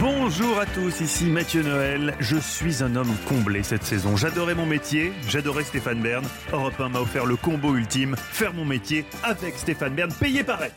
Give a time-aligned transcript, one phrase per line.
[0.00, 2.14] Bonjour à tous, ici Mathieu Noël.
[2.18, 4.16] Je suis un homme comblé cette saison.
[4.16, 6.24] J'adorais mon métier, j'adorais Stéphane Bern.
[6.54, 10.72] Europe 1 m'a offert le combo ultime, faire mon métier avec Stéphane Bern, payé pareil.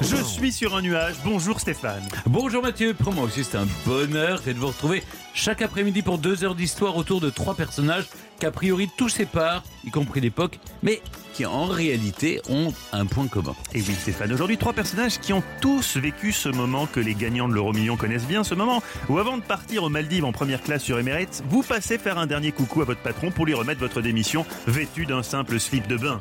[0.00, 1.16] Je suis sur un nuage.
[1.24, 2.04] Bonjour Stéphane.
[2.26, 5.02] Bonjour Mathieu, pour moi aussi c'est un bonheur de vous retrouver
[5.34, 8.06] chaque après-midi pour deux heures d'histoire autour de trois personnages
[8.38, 11.02] qu'a priori tout sépare, y compris l'époque, mais
[11.36, 13.54] qui en réalité ont un point commun.
[13.74, 17.46] Et oui Stéphane, aujourd'hui trois personnages qui ont tous vécu ce moment que les gagnants
[17.46, 20.62] de l'euro million connaissent bien, ce moment où avant de partir aux Maldives en première
[20.62, 23.80] classe sur Emirates, vous passez faire un dernier coucou à votre patron pour lui remettre
[23.80, 26.18] votre démission vêtu d'un simple slip de bain.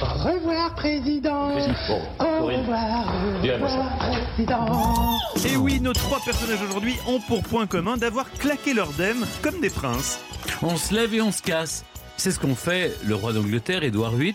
[0.00, 1.50] Au revoir, président.
[1.50, 3.98] Au revoir, au revoir,
[4.36, 5.18] président.
[5.44, 9.60] Et oui, nos trois personnages aujourd'hui ont pour point commun d'avoir claqué leur dème comme
[9.60, 10.20] des princes.
[10.62, 11.84] On se lève et on se casse.
[12.16, 14.34] C'est ce qu'ont fait le roi d'Angleterre, Édouard VIII,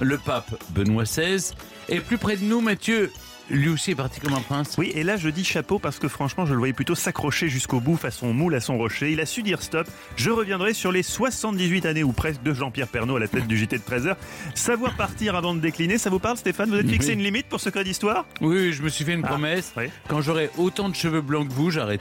[0.00, 1.52] le pape Benoît XVI,
[1.88, 3.12] et plus près de nous, Mathieu,
[3.50, 4.74] lui aussi est parti comme un prince.
[4.78, 7.80] Oui, et là je dis chapeau parce que franchement je le voyais plutôt s'accrocher jusqu'au
[7.80, 9.10] bout façon moule à son rocher.
[9.12, 9.86] Il a su dire stop.
[10.16, 13.56] Je reviendrai sur les 78 années ou presque de Jean-Pierre Pernaud à la tête du
[13.56, 14.16] JT de 13h.
[14.54, 16.68] Savoir partir avant de décliner, ça vous parle Stéphane?
[16.70, 17.14] Vous êtes fixé Oui.
[17.14, 18.26] une limite pour ce cas d'histoire?
[18.40, 19.72] Oui, je me suis fait une Ah, promesse.
[19.76, 19.84] oui.
[20.08, 22.00] Quand j'aurai autant de cheveux blancs que vous, j'arrête.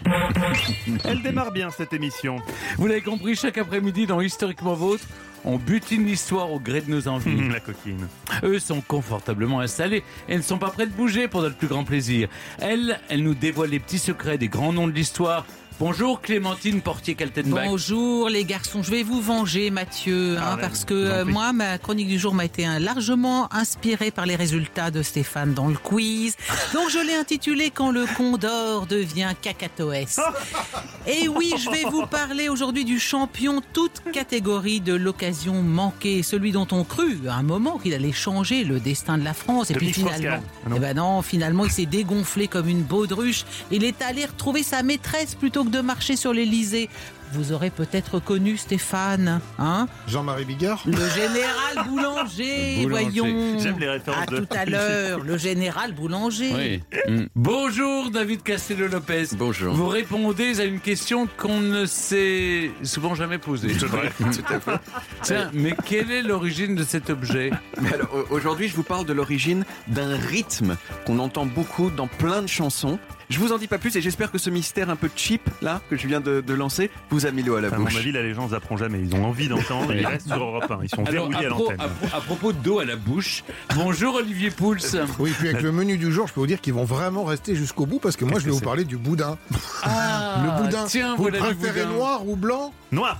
[1.05, 2.37] Elle démarre bien cette émission.
[2.77, 5.03] Vous l'avez compris, chaque après-midi dans Historiquement Vôtre,
[5.45, 7.49] on butine l'histoire au gré de nos envies.
[7.51, 8.07] La coquine.
[8.43, 11.83] Eux sont confortablement installés et ne sont pas prêts de bouger pour notre plus grand
[11.83, 12.27] plaisir.
[12.59, 15.45] Elle, elle nous dévoile les petits secrets des grands noms de l'histoire.
[15.79, 17.67] Bonjour Clémentine Portier-Kaltenbach.
[17.67, 21.77] Bonjour les garçons, je vais vous venger Mathieu, hein, Ah, parce que euh, moi ma
[21.77, 25.75] chronique du jour m'a été hein, largement inspirée par les résultats de Stéphane dans le
[25.77, 26.35] quiz.
[26.73, 30.19] Donc je l'ai intitulé Quand le condor devient cacatoès.
[31.07, 36.51] Et oui, je vais vous parler aujourd'hui du champion toute catégorie de l'occasion manquée, celui
[36.51, 39.75] dont on crut à un moment qu'il allait changer le destin de la France et
[39.75, 40.41] puis finalement.
[40.65, 40.75] Ah non.
[40.75, 43.45] eh ben non, finalement, il s'est dégonflé comme une baudruche.
[43.71, 46.89] Il est allé retrouver sa maîtresse plutôt de marcher sur l'Elysée.
[47.33, 52.87] Vous aurez peut-être connu Stéphane, hein Jean-Marie Bigard Le général Boulanger, Boulanger.
[52.89, 53.59] voyons.
[53.59, 56.53] J'aime les références À de- tout à l'heure, le général Boulanger.
[56.55, 56.83] Oui.
[57.13, 57.25] Mm.
[57.35, 59.27] Bonjour David Castello-Lopez.
[59.37, 59.73] Bonjour.
[59.75, 63.69] Vous répondez à une question qu'on ne s'est souvent jamais posée.
[63.77, 64.09] C'est vrai.
[64.17, 64.79] Tout à fait.
[65.21, 67.51] Tiens, mais quelle est l'origine de cet objet
[67.81, 72.07] Mais alors, au- aujourd'hui, je vous parle de l'origine d'un rythme qu'on entend beaucoup dans
[72.07, 72.99] plein de chansons.
[73.29, 75.81] Je vous en dis pas plus et j'espère que ce mystère un peu cheap, là,
[75.89, 77.97] que je viens de, de lancer, vous a mis l'eau à la À mon bouche.
[77.97, 78.99] avis, là, les gens ne zapperont jamais.
[78.99, 79.93] Ils ont envie d'entendre.
[79.93, 80.79] Ils restent sur Europe 1.
[80.83, 81.81] Ils sont Alors, verrouillés à à, l'antenne.
[81.81, 83.43] à pro- à propos d'eau à la bouche,
[83.75, 84.77] bonjour Olivier Pouls.
[85.19, 87.55] Oui, puis avec le menu du jour, je peux vous dire qu'ils vont vraiment rester
[87.55, 89.37] jusqu'au bout parce que moi, je vais vous parler du boudin.
[89.83, 90.85] Ah, le boudin.
[90.85, 91.97] Tiens, vous voilà du préférez boudin.
[91.97, 92.73] noir ou blanc?
[92.91, 93.19] Noir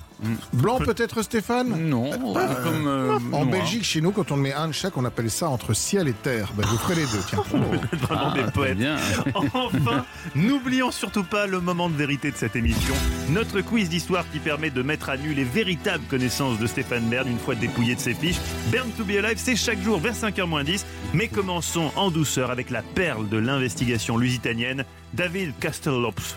[0.53, 3.45] Blanc peut-être Stéphane Non, comme euh, En noir.
[3.45, 6.13] Belgique, chez nous, quand on met un de chaque, on appelle ça entre ciel et
[6.13, 6.51] terre.
[6.57, 7.44] Ben, je vous ferai les deux, tiens.
[7.94, 8.77] Vraiment Ah, des très poètes.
[8.77, 8.95] bien.
[9.53, 12.94] Enfin, n'oublions surtout pas le moment de vérité de cette émission.
[13.29, 17.27] Notre quiz d'histoire qui permet de mettre à nu les véritables connaissances de Stéphane Bern
[17.27, 18.38] une fois dépouillé de ses fiches.
[18.72, 20.85] Bern to be alive, c'est chaque jour vers 5h 10.
[21.13, 24.83] Mais commençons en douceur avec la perle de l'investigation lusitanienne,
[25.13, 26.35] David Castellops.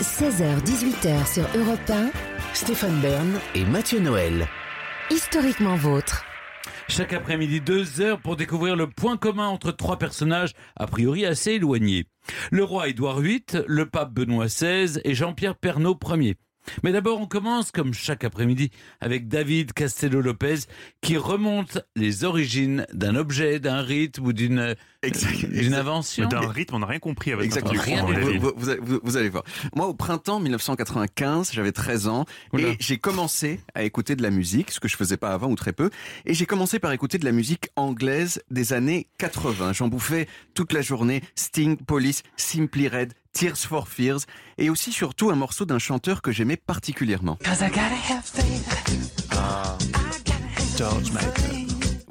[0.00, 2.10] 16h-18h sur Europe 1,
[2.56, 4.48] Stéphane Bern et Mathieu Noël.
[5.10, 6.24] historiquement vôtre.
[6.88, 11.50] Chaque après-midi, deux heures pour découvrir le point commun entre trois personnages a priori assez
[11.52, 12.06] éloignés.
[12.50, 16.36] Le roi Édouard VIII, le pape Benoît XVI et Jean-Pierre Pernaud Ier.
[16.82, 20.60] Mais d'abord, on commence, comme chaque après-midi, avec David Castello-Lopez,
[21.02, 26.28] qui remonte les origines d'un objet, d'un rythme ou d'une Exact- exact- invention.
[26.28, 27.74] D'un rythme, on n'a rien compris votre Exactement.
[28.06, 29.44] Vous, vous- vous- vous allez voir.
[29.74, 32.68] Moi, au printemps 1995, j'avais 13 ans Oula.
[32.68, 35.54] et j'ai commencé à écouter de la musique, ce que je faisais pas avant ou
[35.54, 35.90] très peu.
[36.24, 39.72] Et j'ai commencé par écouter de la musique anglaise des années 80.
[39.72, 41.22] J'en bouffais toute la journée.
[41.34, 44.20] Sting, Police, Simply Red, Tears for Fears
[44.58, 47.38] et aussi surtout un morceau d'un chanteur que j'aimais particulièrement.
[50.78, 51.65] George Michael.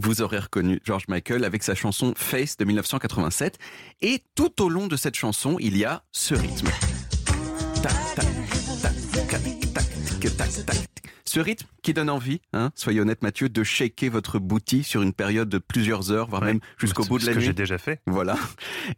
[0.06, 3.58] Vous aurez reconnu George Michael avec sa chanson Face de 1987.
[4.02, 6.68] Et tout au long de cette chanson, il y a ce rythme.
[7.82, 8.26] Tac, tac,
[8.82, 8.94] tac,
[9.28, 9.42] tac, tac,
[9.74, 10.78] tac, tac, tac.
[11.28, 15.12] Ce rythme qui donne envie, hein, soyez honnête Mathieu, de shaker votre bouti sur une
[15.12, 16.50] période de plusieurs heures, voire Ouais.
[16.50, 17.48] même jusqu'au bout de Ce la que nuit.
[17.48, 18.00] j'ai déjà fait.
[18.06, 18.38] Voilà.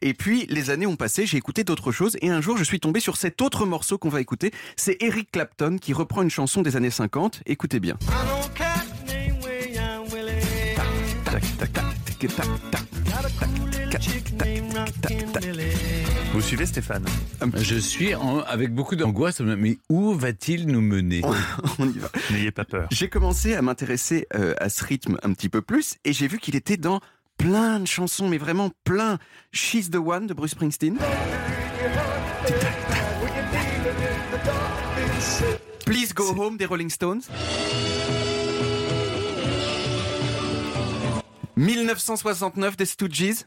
[0.02, 2.82] Et puis, les années ont passé, j'ai écouté d'autres choses, et un jour, je suis
[2.82, 4.52] tombé sur cet autre morceau qu'on va écouter.
[4.76, 7.42] C'est Eric Clapton qui reprend une chanson des années 50.
[7.46, 7.98] Écoutez bien.
[16.34, 17.06] vous suivez Stéphane?
[17.56, 18.14] Je suis
[18.48, 21.22] avec beaucoup d'angoisse, mais où va-t-il nous mener?
[21.80, 22.10] On y va.
[22.32, 22.88] N'ayez pas peur.
[22.92, 26.40] J'ai commencé à m'intéresser euh, à ce rythme un petit peu plus et j'ai vu
[26.40, 27.00] qu'il était dans
[27.38, 29.20] plein de chansons, mais vraiment plein.
[29.52, 30.98] She's the One de Bruce Springsteen.
[35.86, 37.22] Please Go Home des Rolling Stones.
[41.58, 43.46] 1969 des Stooges.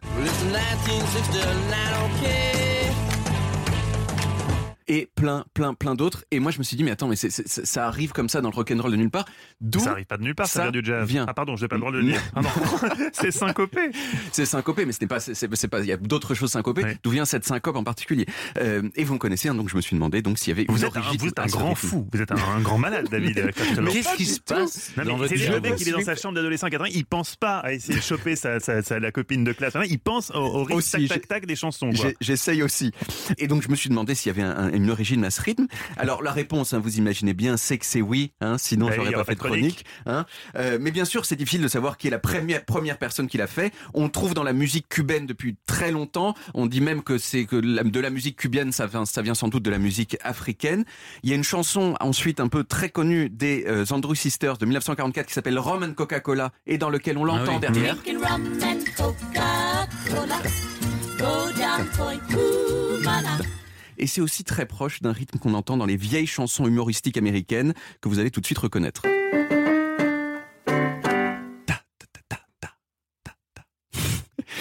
[4.93, 6.25] Et plein, plein, plein d'autres.
[6.33, 8.55] Et moi, je me suis dit, mais attends, mais ça arrive comme ça dans le
[8.57, 9.25] rock'n'roll de nulle part.
[9.61, 11.07] D'où Ça arrive pas de nulle part, ça, ça vient du jazz.
[11.09, 11.27] vient.
[11.29, 12.21] Ah pardon, j'ai pas le droit de le dire.
[12.35, 12.49] Ah non,
[13.13, 13.91] c'est syncopé.
[14.33, 16.83] C'est syncopé, mais ce n'est pas, c'est c'est pas, il y a d'autres choses syncopées.
[17.03, 18.27] D'où vient cette syncope en particulier?
[18.59, 20.65] Euh, Et vous me connaissez, hein, donc je me suis demandé donc s'il y avait
[20.69, 22.09] Vous une êtes un, vous êtes un grand fou.
[22.13, 23.39] Vous êtes un, un grand malade, David.
[23.39, 23.51] euh,
[23.93, 24.93] qu'est-ce qui se passe?
[24.97, 27.37] Non, mais c'est le mec, il est dans sa chambre d'adolescent à 80, il pense
[27.37, 29.75] pas à essayer de choper sa, sa- sa- la copine de classe.
[29.89, 31.91] Il pense au, au rythme tac tac tac des chansons.
[32.21, 32.93] J'essaye aussi.
[33.39, 35.67] Et donc je me suis demandé s'il y avait un- une origine à ce rythme.
[35.97, 38.33] Alors la réponse, hein, vous imaginez bien, c'est que c'est oui.
[38.41, 39.61] Hein, sinon Bah, j'aurais pas fait de chronique.
[39.61, 39.85] chronique.
[40.07, 40.27] Hein.
[40.57, 43.39] Euh, mais bien sûr, c'est difficile de savoir qui est la première première personne qui
[43.39, 43.73] l'a fait.
[43.95, 46.35] On le trouve dans la musique cubaine depuis très longtemps.
[46.55, 49.35] On dit même que c'est que la- de la musique cubaine, ça vient, ça vient
[49.35, 50.85] sans doute de la musique africaine.
[51.23, 54.65] Il y a une chanson ensuite un peu très connue des euh, Andrew Sisters de
[54.67, 57.61] 1944 qui s'appelle Rum and Coca-Cola et dans lequel on l'entend oui.
[57.61, 57.97] derrière.
[57.97, 58.19] Drinking
[64.01, 67.75] Et c'est aussi très proche d'un rythme qu'on entend dans les vieilles chansons humoristiques américaines
[68.01, 69.03] que vous allez tout de suite reconnaître.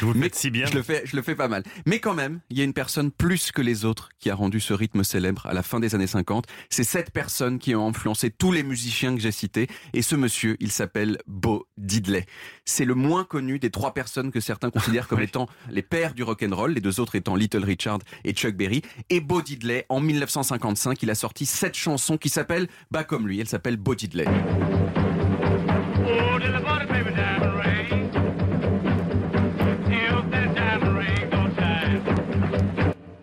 [0.02, 0.66] Vous le Mais faites si bien.
[0.66, 1.64] Je le fais, je le fais pas mal.
[1.86, 4.60] Mais quand même, il y a une personne plus que les autres qui a rendu
[4.60, 6.46] ce rythme célèbre à la fin des années 50.
[6.70, 9.68] C'est cette personne qui a influencé tous les musiciens que j'ai cités.
[9.94, 12.26] Et ce monsieur, il s'appelle Bo Diddley.
[12.66, 15.26] C'est le moins connu des trois personnes que certains considèrent comme Oui.
[15.26, 18.82] étant les pères du rock'n'roll, les deux autres étant Little Richard et Chuck Berry.
[19.10, 23.40] Et Bo Diddley, en 1955, il a sorti cette chanson qui s'appelle, bah comme lui,
[23.40, 24.26] elle s'appelle Bo Diddley.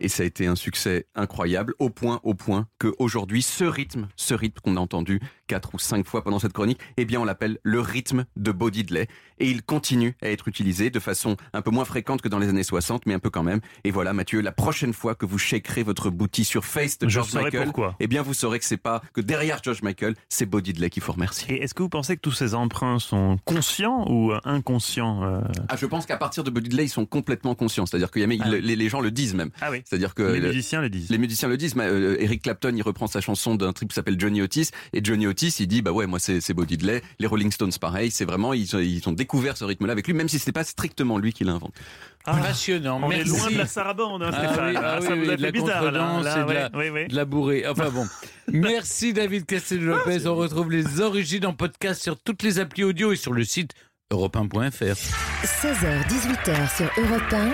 [0.06, 4.06] Et ça a été un succès incroyable, au point, au point que aujourd'hui, ce rythme,
[4.14, 5.18] ce rythme qu'on a entendu
[5.48, 8.70] quatre ou cinq fois pendant cette chronique, eh bien, on l'appelle le rythme de Bo
[8.70, 9.08] Diddley.
[9.38, 12.48] Et il continue à être utilisé de façon un peu moins fréquente que dans les
[12.48, 13.58] années 60, mais un peu quand même.
[13.82, 17.34] Et voilà, Mathieu, la prochaine fois que vous shakerez votre boutique sur Face de George
[17.34, 17.96] Michael, pourquoi.
[17.98, 21.02] eh bien, vous saurez que c'est pas, que derrière George Michael, c'est Bo Diddley qu'il
[21.02, 21.52] faut remercier.
[21.54, 25.40] Et est-ce que vous pensez que tous ces emprunts sont conscients ou euh, inconscients euh?
[25.68, 27.86] Ah, je pense qu'à partir de Bo Diddley, ils sont complètement conscients.
[27.86, 29.50] C'est-à-dire que Ah les, les gens le disent même.
[29.60, 29.82] Ah oui.
[29.96, 31.08] C'est-à-dire que Les le- musiciens le disent.
[31.10, 31.74] Les musiciens le disent.
[31.74, 34.70] mais, euh, Eric Clapton, il reprend sa chanson d'un truc qui s'appelle Johnny Otis.
[34.92, 37.02] Et Johnny Otis, il dit, bah ouais, moi c'est c'est Bo Diddley.
[37.18, 38.10] Les Rolling Stones, pareil.
[38.10, 40.64] C'est vraiment, ils, ont- ils ont découvert ce rythme-là avec lui, même si c'était pas
[40.64, 41.80] strictement lui qui l'a inventé.
[42.28, 43.22] Ah, Passionnant, on merci.
[43.30, 44.70] est loin de la sarabande, hein, Ah Stéphane.
[44.70, 46.20] oui, ah ça oui, vous oui, a de fait la bizarre, là.
[46.22, 47.64] Là, de la- de la bourrée.
[47.68, 48.04] Enfin bon.
[48.48, 50.26] Merci David Castel-Lopez.
[50.26, 53.72] On retrouve les origines en podcast sur toutes les applis audio et sur le site
[54.12, 54.94] europe1.fr.
[55.42, 57.50] 16h-18h sur Europe 1.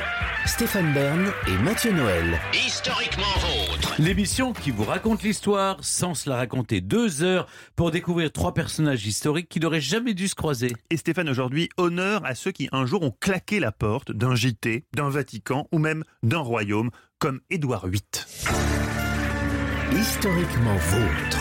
[0.46, 2.38] Stéphane Bern et Mathieu Noël.
[2.52, 3.94] Historiquement vôtre.
[3.99, 6.82] L'émission qui vous raconte l'histoire sans se la raconter.
[6.82, 10.75] Deux heures pour découvrir trois personnages historiques qui n'auraient jamais dû se croiser.
[10.90, 14.84] Et Stéphane, aujourd'hui, honneur à ceux qui un jour ont claqué la porte d'un JT,
[14.94, 18.02] d'un Vatican ou même d'un royaume, comme Édouard VIII.
[19.98, 21.38] Historiquement vôtre.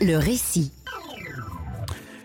[0.00, 0.72] Le récit.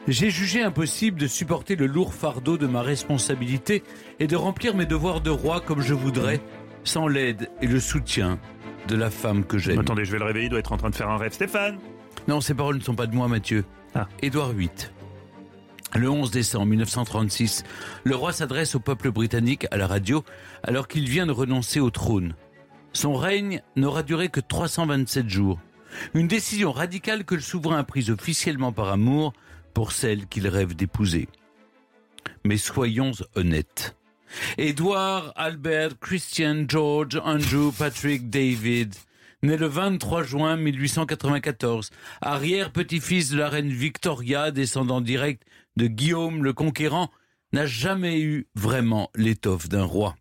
[0.07, 3.83] J'ai jugé impossible de supporter le lourd fardeau de ma responsabilité
[4.21, 6.39] et de remplir mes devoirs de roi comme je voudrais,
[6.85, 8.39] sans l'aide et le soutien
[8.87, 9.79] de la femme que j'aime.
[9.79, 11.33] Attendez, je vais le réveiller, il doit être en train de faire un rêve.
[11.33, 11.77] Stéphane
[12.29, 13.65] Non, ces paroles ne sont pas de moi, Mathieu.
[13.95, 14.07] Ah.
[14.21, 14.69] Édouard VIII.
[15.93, 17.65] Le 11 décembre 1936,
[18.05, 20.23] le roi s'adresse au peuple britannique à la radio
[20.63, 22.33] alors qu'il vient de renoncer au trône.
[22.93, 25.59] Son règne n'aura duré que 327 jours.
[26.13, 29.33] Une décision radicale que le souverain a prise officiellement par amour
[29.77, 31.27] pour celle qu'il rêve d'épouser.
[32.43, 33.95] Mais soyons honnêtes.
[34.57, 38.95] Édouard, Albert, Christian, George, Andrew, Patrick, David,
[39.43, 41.91] né le 23 juin 1894,
[42.21, 45.43] arrière-petit-fils de la reine Victoria, descendant direct
[45.75, 47.11] de Guillaume le Conquérant,
[47.53, 50.15] n'a jamais eu vraiment l'étoffe d'un roi.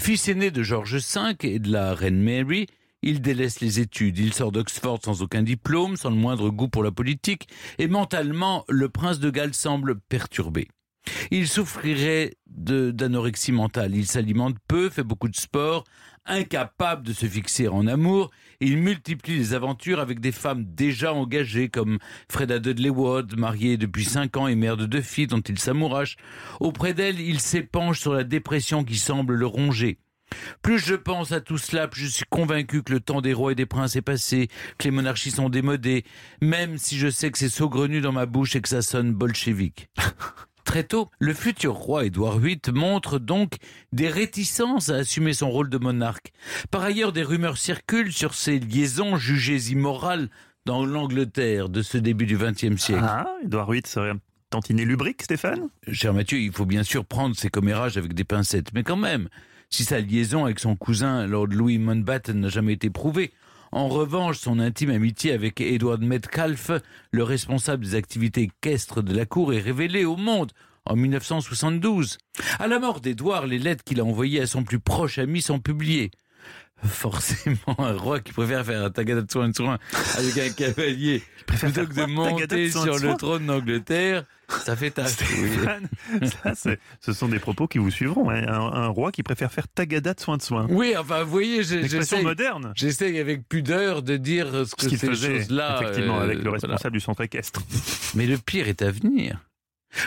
[0.00, 2.68] Fils aîné de George V et de la reine Mary,
[3.04, 6.82] il délaisse les études, il sort d'Oxford sans aucun diplôme, sans le moindre goût pour
[6.82, 10.68] la politique, et mentalement, le prince de Galles semble perturbé.
[11.30, 13.94] Il souffrirait d'anorexie mentale.
[13.94, 15.84] Il s'alimente peu, fait beaucoup de sport,
[16.24, 18.30] incapable de se fixer en amour.
[18.60, 21.98] Il multiplie les aventures avec des femmes déjà engagées comme
[22.30, 26.16] Freda Dudley Ward, mariée depuis cinq ans et mère de deux filles dont il s'amourache.
[26.60, 29.98] Auprès d'elle, il s'épanche sur la dépression qui semble le ronger.
[30.62, 33.52] Plus je pense à tout cela, plus je suis convaincu que le temps des rois
[33.52, 36.04] et des princes est passé, que les monarchies sont démodées,
[36.40, 39.88] même si je sais que c'est saugrenu dans ma bouche et que ça sonne bolchevique.
[40.64, 43.56] Très tôt, le futur roi Édouard VIII montre donc
[43.92, 46.32] des réticences à assumer son rôle de monarque.
[46.70, 50.30] Par ailleurs, des rumeurs circulent sur ses liaisons jugées immorales
[50.64, 53.04] dans l'Angleterre de ce début du XXe siècle.
[53.04, 55.68] Ah, Édouard VIII serait un tantinet lubrique, Stéphane?
[55.92, 59.28] Cher Mathieu, il faut bien sûr prendre ses commérages avec des pincettes, mais quand même,
[59.70, 63.32] si sa liaison avec son cousin Lord Louis Mountbatten n'a jamais été prouvée,
[63.72, 66.70] en revanche, son intime amitié avec Edward Metcalfe,
[67.10, 70.52] le responsable des activités équestres de la cour, est révélée au monde
[70.86, 72.18] en 1972.
[72.60, 75.58] À la mort d'Edward, les lettres qu'il a envoyées à son plus proche ami sont
[75.58, 76.12] publiées.
[76.84, 79.78] Forcément, un roi qui préfère faire un tagada de soin de soin
[80.18, 84.92] avec un cavalier plutôt que de monter sur le trône d'Angleterre, ça fait.
[85.06, 85.88] Stéphane,
[86.42, 88.30] ça, c'est- ce sont des propos qui vous suivront.
[88.30, 88.42] hein.
[88.46, 90.66] Un, un roi qui préfère faire tagada de soin de soin.
[90.70, 92.72] Oui, enfin, vous voyez, j'essaye moderne.
[92.76, 95.80] j'essaye avec pudeur de dire ce Ce que qu'il ces choses-là...
[95.82, 96.58] effectivement, euh, avec le voilà.
[96.66, 97.60] responsable du centre équestre.
[98.14, 99.38] Mais le pire est à venir.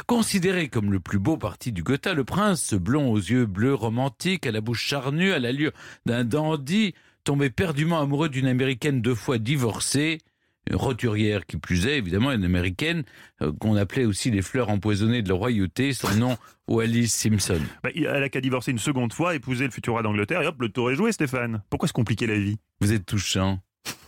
[0.05, 3.73] Considéré comme le plus beau parti du Gotha, le prince, ce blond aux yeux bleus
[3.73, 5.71] romantiques, à la bouche charnue, à l'allure
[6.05, 10.19] d'un dandy, tombait perdument amoureux d'une américaine deux fois divorcée,
[10.71, 13.03] roturière qui plus est, évidemment, une américaine,
[13.41, 17.61] euh, qu'on appelait aussi les fleurs empoisonnées de la royauté, son nom Wallis Simpson.
[17.83, 20.55] Bah, elle a qu'à divorcer une seconde fois, épouser le futur roi d'Angleterre, et hop,
[20.59, 21.61] le tour est joué, Stéphane.
[21.69, 22.57] Pourquoi se compliquer la vie?
[22.81, 23.59] Vous êtes touchant,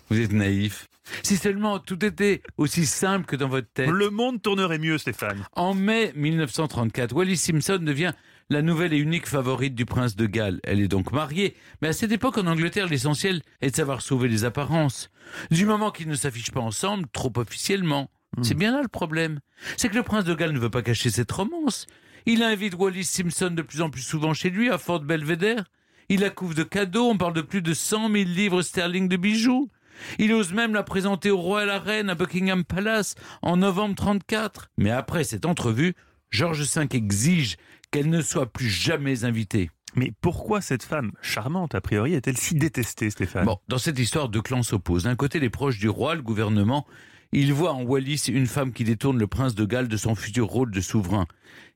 [0.09, 0.87] vous êtes naïf.
[1.23, 3.89] Si seulement tout était aussi simple que dans votre tête.
[3.89, 5.45] Le monde tournerait mieux, Stéphane.
[5.53, 8.13] En mai 1934, Wallis Simpson devient
[8.49, 10.59] la nouvelle et unique favorite du prince de Galles.
[10.63, 14.27] Elle est donc mariée, mais à cette époque en Angleterre, l'essentiel est de savoir sauver
[14.27, 15.09] les apparences.
[15.51, 18.09] Du moment qu'ils ne s'affichent pas ensemble, trop officiellement.
[18.41, 19.39] C'est bien là le problème.
[19.77, 21.87] C'est que le prince de Galles ne veut pas cacher cette romance.
[22.25, 25.63] Il invite Wallis Simpson de plus en plus souvent chez lui, à Fort Belvedere.
[26.09, 29.17] Il la couvre de cadeaux, on parle de plus de 100 000 livres sterling de
[29.17, 29.69] bijoux.
[30.17, 33.57] Il ose même la présenter au roi et à la reine à Buckingham Palace en
[33.57, 34.69] novembre 34.
[34.77, 35.93] Mais après cette entrevue,
[36.31, 37.57] George V exige
[37.91, 39.69] qu'elle ne soit plus jamais invitée.
[39.95, 43.45] Mais pourquoi cette femme, charmante a priori, est-elle si détestée, Stéphane?
[43.45, 45.03] Bon, dans cette histoire, deux clans s'opposent.
[45.03, 46.85] D'un côté, les proches du roi, le gouvernement,
[47.31, 50.47] ils voient en Wallis une femme qui détourne le prince de Galles de son futur
[50.47, 51.25] rôle de souverain.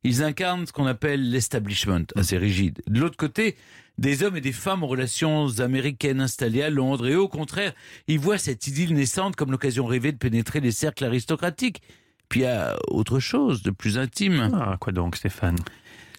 [0.03, 2.81] Ils incarnent ce qu'on appelle l'establishment, assez rigide.
[2.87, 3.55] De l'autre côté,
[3.97, 7.73] des hommes et des femmes aux relations américaines installées à Londres, et au contraire,
[8.07, 11.81] ils voient cette idylle naissante comme l'occasion rêvée de pénétrer les cercles aristocratiques.
[12.29, 14.49] Puis il y a autre chose de plus intime.
[14.53, 15.57] Ah, quoi donc, Stéphane?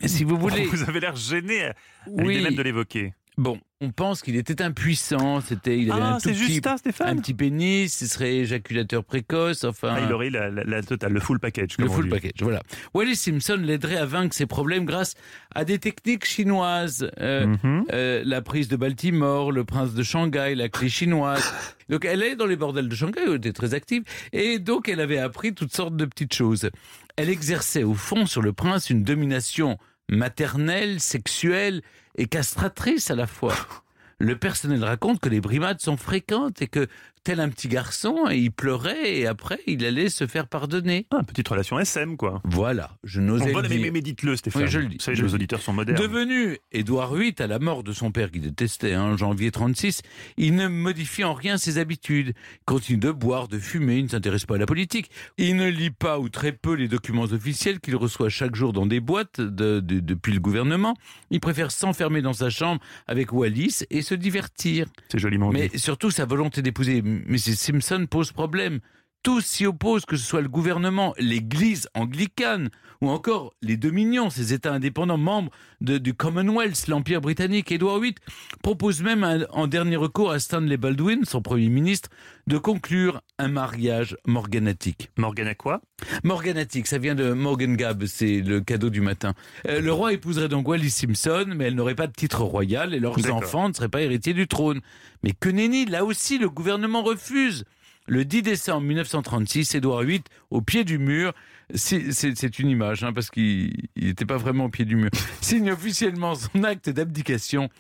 [0.05, 0.67] Si vous voulez.
[0.67, 1.75] Vous avez l'air gêné à,
[2.07, 3.15] l'idée même de l'évoquer.
[3.37, 6.64] Bon, on pense qu'il était impuissant, c'était, il avait Ah, un tout c'est petit, juste
[6.64, 9.95] ça, un petit pénis, il serait éjaculateur précoce, enfin.
[9.97, 11.76] Ah, Il aurait la, la- la totale, le full package.
[11.79, 12.11] le on full dit.
[12.11, 12.62] package, voilà.
[12.95, 15.14] Wallis Simpson l'aiderait à vaincre ses problèmes grâce
[15.53, 17.11] à des techniques chinoises.
[17.21, 17.85] Euh, Mhm.
[17.93, 21.53] euh, la prise de Baltimore, le prince de Shanghai, la clé chinoise.
[21.88, 25.00] Donc elle est dans les bordels de Shanghai, elle était très active, et donc elle
[25.00, 26.71] avait appris toutes sortes de petites choses.
[27.17, 29.76] Elle exerçait au fond sur le prince une domination
[30.08, 31.82] maternelle, sexuelle
[32.16, 33.54] et castratrice à la fois.
[34.18, 36.87] Le personnel raconte que les brimades sont fréquentes et que,
[37.25, 41.07] tel un petit garçon, il pleurait et après il allait se faire pardonner.
[41.11, 42.43] Ah, petite relation SM, quoi.
[42.45, 44.62] Voilà, je n'osais le la- mais, mais dites-le, Stéphane.
[44.62, 45.35] Oui, je le dis, Vous savez, je nos le dis.
[45.37, 45.99] auditeurs sont modernes.
[46.00, 50.02] Devenu Édouard VIII à la mort de son père qui détestait en janvier 36,
[50.37, 52.35] il ne modifie en rien ses habitudes.
[52.37, 55.11] Il continue de boire, de fumer, il ne s'intéresse pas à la politique.
[55.38, 58.87] Il ne lit pas ou très peu les documents officiels qu'il reçoit chaque jour dans
[58.87, 60.95] des boîtes de- de- depuis le gouvernement.
[61.31, 64.87] Il préfère s'enfermer dans sa chambre avec Wallis et se divertir.
[65.11, 65.78] C'est joliment Mais dit.
[65.78, 67.56] surtout, sa volonté d'épouser Mrs.
[67.56, 68.80] Simpson pose problème.
[69.25, 72.69] Tous s'y opposent, que ce soit le gouvernement, l'Église anglicane
[73.00, 75.50] ou encore les Dominions, ces États indépendants membres
[75.81, 77.73] de- du Commonwealth, l'Empire britannique.
[77.73, 78.14] Édouard VIII
[78.62, 82.11] propose même un- en dernier recours à Stanley Baldwin, son Premier ministre,
[82.49, 85.11] de conclure un mariage morganatique.
[85.16, 85.81] Morgane à quoi?
[86.23, 89.33] Morganatique, ça vient de Morgan Gab, c'est le cadeau du matin.
[89.66, 93.00] Euh, le roi épouserait donc Wallis Simpson, mais elle n'aurait pas de titre royal et
[93.00, 94.83] leurs enfants ne seraient pas héritiers du trône.
[95.23, 97.64] Mais que nenni, là aussi, le gouvernement refuse.
[98.06, 101.32] Le 10 décembre 1936, Édouard VIII, au pied du mur,
[101.75, 106.34] c'est une image, hein, parce qu'il n'était pas vraiment au pied du mur, signe officiellement
[106.34, 107.70] son acte d'abdication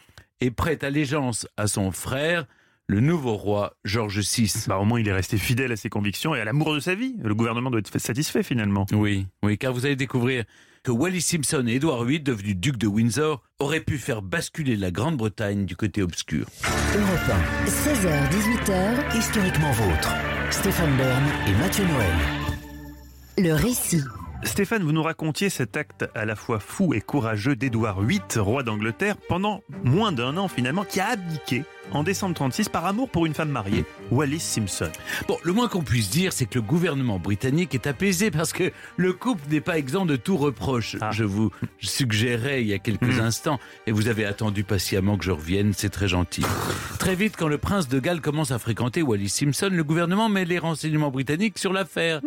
[0.40, 2.46] et prête allégeance à son frère,
[2.86, 4.50] le nouveau roi George VI.
[4.66, 6.94] Bah, au moins, il est resté fidèle à ses convictions et à l'amour de sa
[6.94, 7.16] vie.
[7.22, 8.86] Le gouvernement doit être satisfait, finalement.
[8.92, 10.44] Oui, oui, car vous allez découvrir
[10.84, 14.90] que Wallis Simpson et Édouard VIII, devenus ducs de Windsor, auraient pu faire basculer la
[14.90, 16.46] Grande-Bretagne du côté obscur.
[16.94, 20.14] Europe 1, 16h-18h, Historiquement vôtre.
[20.50, 22.14] Stéphane Bern et Mathieu Noël.
[23.38, 24.02] le récit.
[24.42, 28.62] Stéphane, vous nous racontiez cet acte à la fois fou et courageux d'Édouard VIII, roi
[28.62, 33.26] d'Angleterre, pendant moins d'un an finalement, qui a abdiqué en décembre 36 par amour pour
[33.26, 34.90] une femme mariée, Wallis Simpson.
[35.28, 38.72] Bon, le moins qu'on puisse dire, c'est que le gouvernement britannique est apaisé parce que
[38.96, 40.96] le couple n'est pas exempt de tout reproche.
[41.00, 41.10] Ah.
[41.12, 41.50] Je vous
[41.80, 43.20] suggérais il y a quelques Hmm.
[43.20, 46.42] instants, et vous avez attendu patiemment que je revienne, c'est très gentil.
[46.98, 50.44] très vite, quand le prince de Galles commence à fréquenter Wallis Simpson, le gouvernement met
[50.44, 52.20] les renseignements britanniques sur l'affaire.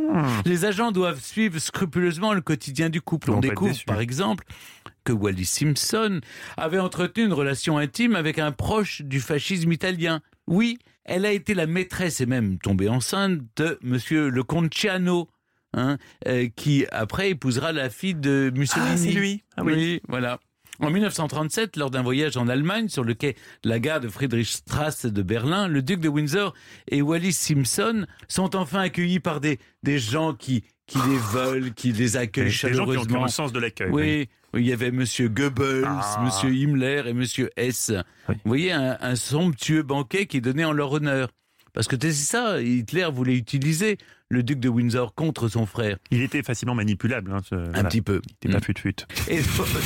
[0.45, 3.31] Les agents doivent suivre scrupuleusement le quotidien du couple.
[3.31, 4.43] On découvre, par exemple,
[5.07, 6.19] que Wallis Simpson
[6.57, 10.19] avait entretenu une relation intime avec un proche du fascisme italien.
[10.47, 15.29] Oui, elle a été la maîtresse et même tombée enceinte de Monsieur le comte Ciano,
[15.73, 15.97] hein,
[16.27, 18.91] euh, qui après épousera la fille de Mussolini.
[18.91, 19.43] Ah, c'est lui.
[19.55, 20.01] Ah oui.
[20.09, 20.39] voilà.
[20.81, 25.05] En 1937, lors d'un voyage en Allemagne sur le quai de la gare de Friedrichstrasse
[25.05, 26.53] de Berlin, le duc de Windsor
[26.89, 31.93] et Wallis Simpson sont enfin accueillis par des, des gens qui, qui les veulent, qui
[31.93, 33.23] les accueillent Des, des gens qui ont, chaleureusement.
[33.23, 33.89] le sens de l'accueil.
[33.91, 36.21] Oui, oui, il y avait Monsieur Goebbels, Ah.
[36.25, 37.91] Monsieur Himmler et Monsieur Hess.
[38.29, 38.35] Oui.
[38.35, 41.29] Vous voyez, un, un somptueux banquet qui est donné en leur honneur.
[41.73, 43.97] Parce que c'est ça, Hitler voulait utiliser
[44.29, 45.97] le duc de Windsor contre son frère.
[46.09, 47.31] Il était facilement manipulable.
[47.31, 47.83] Hein, ce- Un voilà.
[47.83, 48.19] petit peu.
[48.25, 48.95] Il était pas fut-fut.
[49.29, 49.39] Et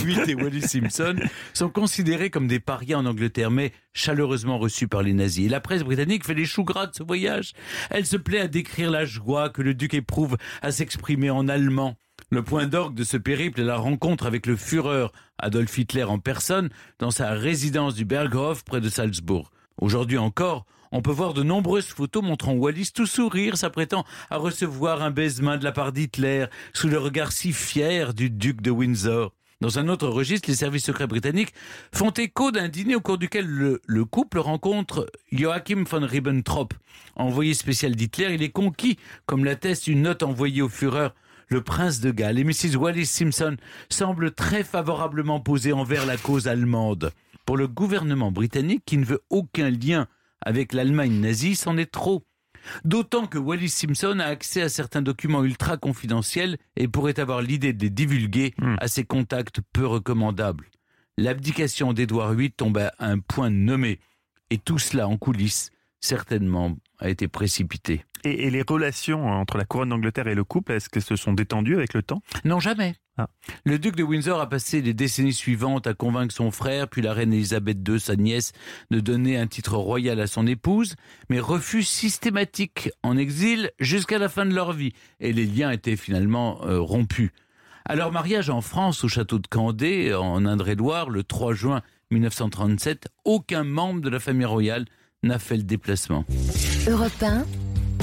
[0.06, 1.16] Witt et Wallis Simpson
[1.54, 5.46] sont considérés comme des parias en Angleterre, mais chaleureusement reçus par les nazis.
[5.46, 7.52] Et la presse britannique fait les choux gras de ce voyage.
[7.90, 11.98] Elle se plaît à décrire la joie que le duc éprouve à s'exprimer en allemand.
[12.34, 15.08] Le point d'orgue de ce périple est la rencontre avec le Führer
[15.38, 19.52] Adolf Hitler en personne dans sa résidence du Berghof près de Salzbourg.
[19.82, 25.02] Aujourd'hui encore, on peut voir de nombreuses photos montrant Wallis tout sourire, s'apprêtant à recevoir
[25.02, 29.34] un baisement de la part d'Hitler, sous le regard si fier du duc de Windsor.
[29.60, 31.54] Dans un autre registre, les services secrets britanniques
[31.94, 36.74] font écho d'un dîner au cours duquel le, le couple rencontre Joachim von Ribbentrop,
[37.18, 38.34] envoyé spécial d'Hitler.
[38.34, 41.10] Il est conquis, comme l'atteste une note envoyée au Führer,
[41.52, 42.40] le prince de Galles.
[42.40, 42.76] Et Mrs.
[42.78, 43.58] Wallis Simpson
[43.90, 47.12] semble très favorablement posée envers la cause allemande.
[47.46, 50.08] Pour le gouvernement britannique, qui ne veut aucun lien
[50.42, 52.24] avec l'Allemagne nazie, c'en est trop.
[52.86, 57.74] D'autant que Wallis Simpson a accès à certains documents ultra confidentiels et pourrait avoir l'idée
[57.74, 58.76] de les divulguer Hmm.
[58.80, 60.70] à ses contacts peu recommandables.
[61.18, 64.00] L'abdication d'Édouard VIII tombe à un point nommé.
[64.52, 68.06] Et tout cela en coulisses, certainement, a été précipité.
[68.24, 71.34] Et, et les relations entre la couronne d'Angleterre et le couple, est-ce qu'elles se sont
[71.34, 72.22] détendues avec le temps?
[72.46, 72.96] Non, jamais.
[73.18, 73.28] Ah.
[73.66, 77.14] Le duc de Windsor a passé les décennies suivantes à convaincre son frère, puis la
[77.14, 78.54] reine Elisabeth II, sa nièce,
[78.90, 80.96] de donner un titre royal à son épouse,
[81.30, 84.94] mais refus systématique en exil jusqu'à la fin de leur vie.
[85.20, 87.32] Et les liens étaient finalement euh, rompus.
[87.86, 91.82] À leur mariage en France, au château de Candé, en Indre-et-Loire, le 3 juin
[92.12, 94.86] 1937, aucun membre de la famille royale
[95.24, 96.26] n'a fait le déplacement.
[96.88, 97.44] Europe 1,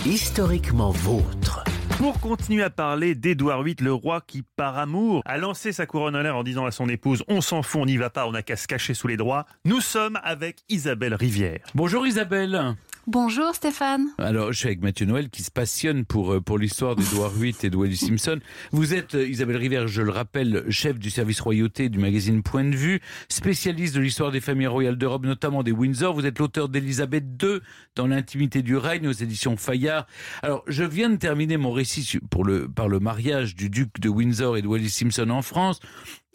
[0.06, 1.64] Historiquement vôtre.
[1.98, 6.14] Pour continuer à parler d'Édouard VIII, le roi qui, par amour, a lancé sa couronne
[6.14, 8.32] en l'air en disant à son épouse On s'en fout, on n'y va pas, on
[8.32, 9.44] n'a qu'à se cacher sous les droits.
[9.64, 11.60] Nous sommes avec Isabelle Rivière.
[11.74, 12.76] Bonjour Isabelle
[13.10, 14.08] Bonjour Stéphane.
[14.18, 17.56] Alors, je suis avec Mathieu Noël qui se passionne pour, euh, pour l'histoire d'Edouard VIII
[17.62, 18.38] et de Wallis Simpson.
[18.70, 22.64] Vous êtes, euh, Isabelle Rivière, je le rappelle, chef du service royauté du magazine Point
[22.64, 26.12] de Vue, spécialiste de l'histoire des familles royales d'Europe, notamment des Windsor.
[26.12, 27.60] Vous êtes l'auteur d'Élisabeth II
[27.96, 30.06] dans l'intimité du règne aux éditions Fayard.
[30.42, 34.10] Alors, je viens de terminer mon récit pour le, par le mariage du duc de
[34.10, 35.80] Windsor et de Wallis Simpson en France.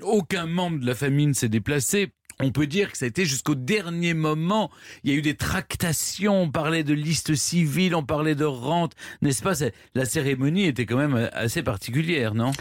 [0.02, 2.14] Aucun membre de la famille ne s'est déplacé.
[2.44, 4.70] On peut dire que ça a été jusqu'au dernier moment.
[5.04, 8.94] Il y a eu des tractations, on parlait de liste civile, on parlait de rente,
[9.22, 9.54] n'est-ce pas?
[9.96, 12.52] La cérémonie était quand même euh, assez particulière, non?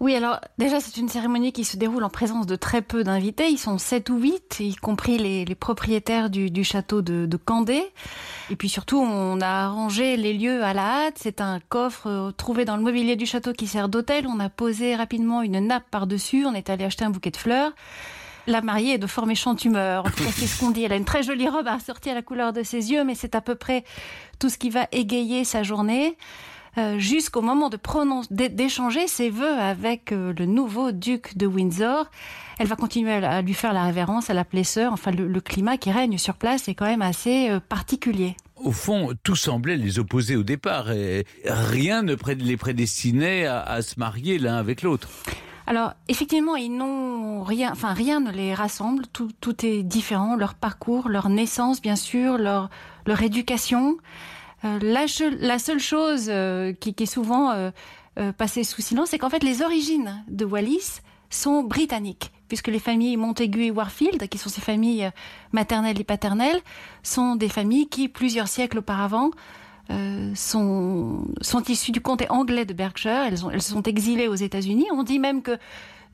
[0.00, 3.48] Oui, alors déjà c'est une cérémonie qui se déroule en présence de très peu d'invités.
[3.50, 7.82] Ils sont sept ou huit, y compris les, propriétaires du, château de, de Candé.
[8.50, 11.18] Et puis surtout, on a arrangé les lieux à la hâte.
[11.20, 14.26] C'est un coffre euh, trouvé dans le mobilier du château qui sert d'hôtel.
[14.26, 16.46] On a posé rapidement une nappe par-dessus.
[16.46, 17.72] On est allé acheter un bouquet de fleurs.
[18.46, 20.04] La mariée est de fort méchante humeur.
[20.06, 20.82] En tout cas, c'est ce qu'on dit.
[20.84, 23.34] Elle a une très jolie robe assortie à la couleur de ses yeux, mais c'est
[23.34, 23.84] à peu près
[24.38, 26.16] tout ce qui va égayer sa journée.
[26.78, 27.78] euh, jusqu'au moment de
[28.48, 32.06] d'échanger ses vœux avec euh, le nouveau duc de Windsor.
[32.58, 34.92] Elle va continuer à, à lui faire la révérence, à l'appeler sœur.
[34.92, 38.36] Enfin, le, le climat qui règne sur place est quand même assez euh, particulier.
[38.56, 40.92] Au fond, tout semblait les opposer au départ.
[40.92, 45.08] Et rien ne les prédestinait à, à se marier l'un avec l'autre.
[45.70, 49.04] Alors, effectivement, ils n'ont rien, enfin, rien ne les rassemble.
[49.06, 49.30] Tout,
[49.64, 50.34] est différent.
[50.34, 52.68] Leur parcours, leur naissance, bien sûr, leur,
[53.22, 53.96] éducation.
[54.64, 55.06] Euh, la,
[55.60, 57.70] seule chose euh, qui, est souvent euh,
[58.32, 63.16] passée sous silence, c'est qu'en fait, les origines de Wallis sont britanniques, puisque les familles
[63.16, 65.12] Montagu et Warfield, qui sont ces familles
[65.52, 66.60] maternelles et paternelles,
[67.04, 69.30] sont des familles qui, plusieurs siècles auparavant,
[69.90, 73.24] euh, sont, sont issues du comté anglais de Berkshire.
[73.26, 74.86] Elles, elles sont exilées aux États-Unis.
[74.92, 75.58] On dit même que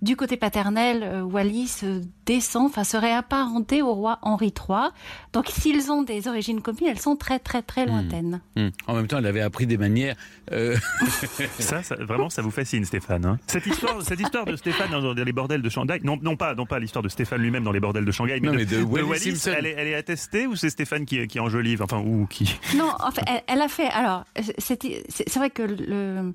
[0.02, 4.90] du côté paternel, euh, Wallis euh, descend, enfin serait apparenté au roi Henri III.
[5.32, 8.40] Donc s'ils ont des origines communes, elles sont très très très lointaines.
[8.56, 8.70] Hum.
[8.86, 10.16] En même temps, elle avait appris des manières.
[10.52, 10.76] euh,
[11.58, 13.24] Ça, ça- vraiment, ça vous fascine, Stéphane.
[13.24, 13.38] hein.
[13.46, 16.66] cette, histoire, cette histoire de Stéphane dans, les bordels de Shanghai, non, non pas, non
[16.66, 18.76] pas l'histoire de Stéphane lui-même dans les bordels de Shanghai, mais, Non, de, mais de
[18.78, 22.26] de Wallis elle, est, elle est attestée ou c'est Stéphane qui, qui enjolive, enfin, ou
[22.26, 23.88] qui Non, en fait, elle, elle a fait.
[23.88, 24.24] Alors,
[24.58, 26.34] c'est vrai que le,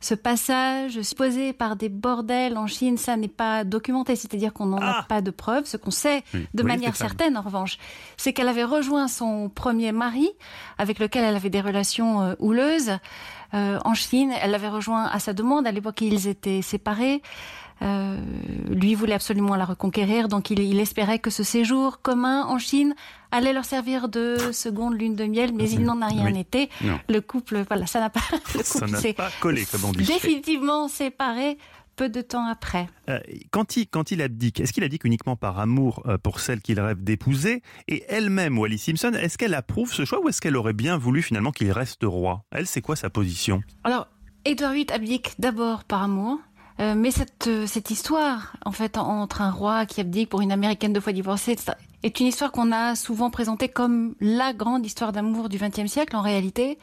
[0.00, 4.78] ce passage supposé par des bordels en Chine, ça n'est pas documenté, c'est-à-dire qu'on n'en
[4.78, 5.64] a pas de preuves.
[5.66, 6.46] Ce qu'on sait Oui.
[6.54, 7.78] de Oui, manière certaine, en revanche,
[8.16, 10.28] c'est qu'elle avait rejoint son premier mari,
[10.78, 12.92] avec lequel elle avait des relations euh, houleuses.
[13.54, 15.66] euh, en Chine, elle l'avait rejoint à sa demande.
[15.66, 17.22] À l'époque, ils étaient séparés.
[17.82, 18.18] Euh,
[18.70, 22.94] lui voulait absolument la reconquérir, donc il, il espérait que ce séjour commun en Chine
[23.30, 26.40] allait leur servir de seconde lune de miel, mais il n'en a rien Oui.
[26.40, 26.70] été.
[26.82, 26.98] Non.
[27.08, 28.20] Le couple, voilà, ça n'a pas,
[28.62, 30.04] Ça n'a pas collé, comme on dit.
[30.04, 31.58] définitivement séparé
[31.96, 32.88] peu de temps après.
[33.08, 33.18] Euh,
[33.50, 36.78] quand, il, quand il abdique, est-ce qu'il abdique uniquement par amour euh, pour celle qu'il
[36.80, 37.62] rêve d'épouser?
[37.88, 41.22] Et elle-même, Wallis Simpson, est-ce qu'elle approuve ce choix ou est-ce qu'elle aurait bien voulu
[41.22, 42.44] finalement qu'il reste roi?
[42.50, 43.62] Elle, c'est quoi sa position?
[43.84, 44.08] Alors,
[44.44, 46.38] Édouard VIII abdique d'abord par amour.
[46.80, 50.40] Euh, mais cette, euh, cette histoire, en fait, en- entre un roi qui abdique pour
[50.42, 54.52] une américaine deux fois divorcée, etc., est une histoire qu'on a souvent présentée comme la
[54.52, 56.14] grande histoire d'amour du XXe siècle.
[56.14, 56.78] En réalité,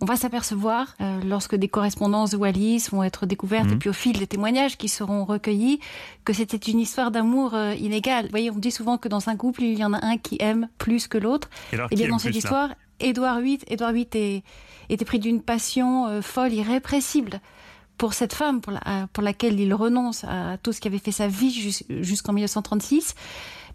[0.00, 3.72] on va s'apercevoir, euh, lorsque des correspondances de Wallis vont être découvertes, Mhm.
[3.74, 5.78] et puis au fil des témoignages qui seront recueillis,
[6.24, 8.24] que c'était une histoire d'amour euh, inégale.
[8.26, 10.36] Vous voyez, on dit souvent que dans un couple, il y en a un qui
[10.40, 11.48] aime plus que l'autre.
[11.72, 14.42] Et Eh bien, dans cette histoire, Édouard VIII, Édouard VIII est-
[14.88, 17.40] était pris d'une passion euh, folle, irrépressible
[17.98, 21.12] pour cette femme pour, la- pour laquelle il renonce à tout ce qui avait fait
[21.12, 23.14] sa vie jus- jusqu'en 1936.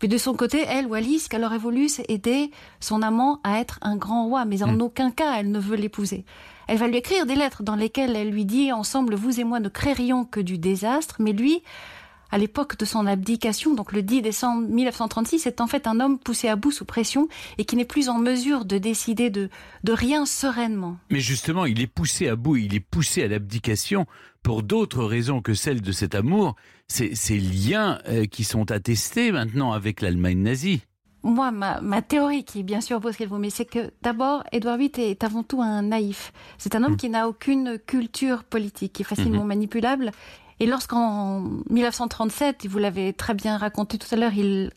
[0.01, 3.60] Mais de son côté, elle, Wallis, ce qu'elle aurait voulu, c'est aider son amant à
[3.60, 4.82] être un grand roi, mais en Hmm.
[4.82, 6.23] aucun cas elle ne veut l'épouser.
[6.67, 9.60] Elle va lui écrire des lettres dans lesquelles elle lui dit Ensemble, vous et moi
[9.60, 11.63] ne créerions que du désastre, mais lui,
[12.31, 16.19] à l'époque de son abdication, donc le 10 décembre 1936, est en fait un homme
[16.19, 19.49] poussé à bout sous pression et qui n'est plus en mesure de décider de,
[19.83, 20.97] de rien sereinement.
[21.09, 24.05] Mais justement, il est poussé à bout, il est poussé à l'abdication
[24.43, 26.55] pour d'autres raisons que celles de cet amour,
[26.87, 30.81] ces, ces liens euh, qui sont attestés maintenant avec l'Allemagne nazie.
[31.23, 34.77] Moi, ma, ma théorie, qui bien sûr ce qu'elle vaut, mais c'est que d'abord, Édouard
[34.77, 36.31] VIII est avant tout un naïf.
[36.57, 39.47] C'est un homme qui n'a aucune culture politique, qui est facilement Mhm.
[39.47, 40.11] manipulable.
[40.60, 44.72] Et lorsqu'en 1937, et vous l'avez très bien raconté tout à l'heure, il,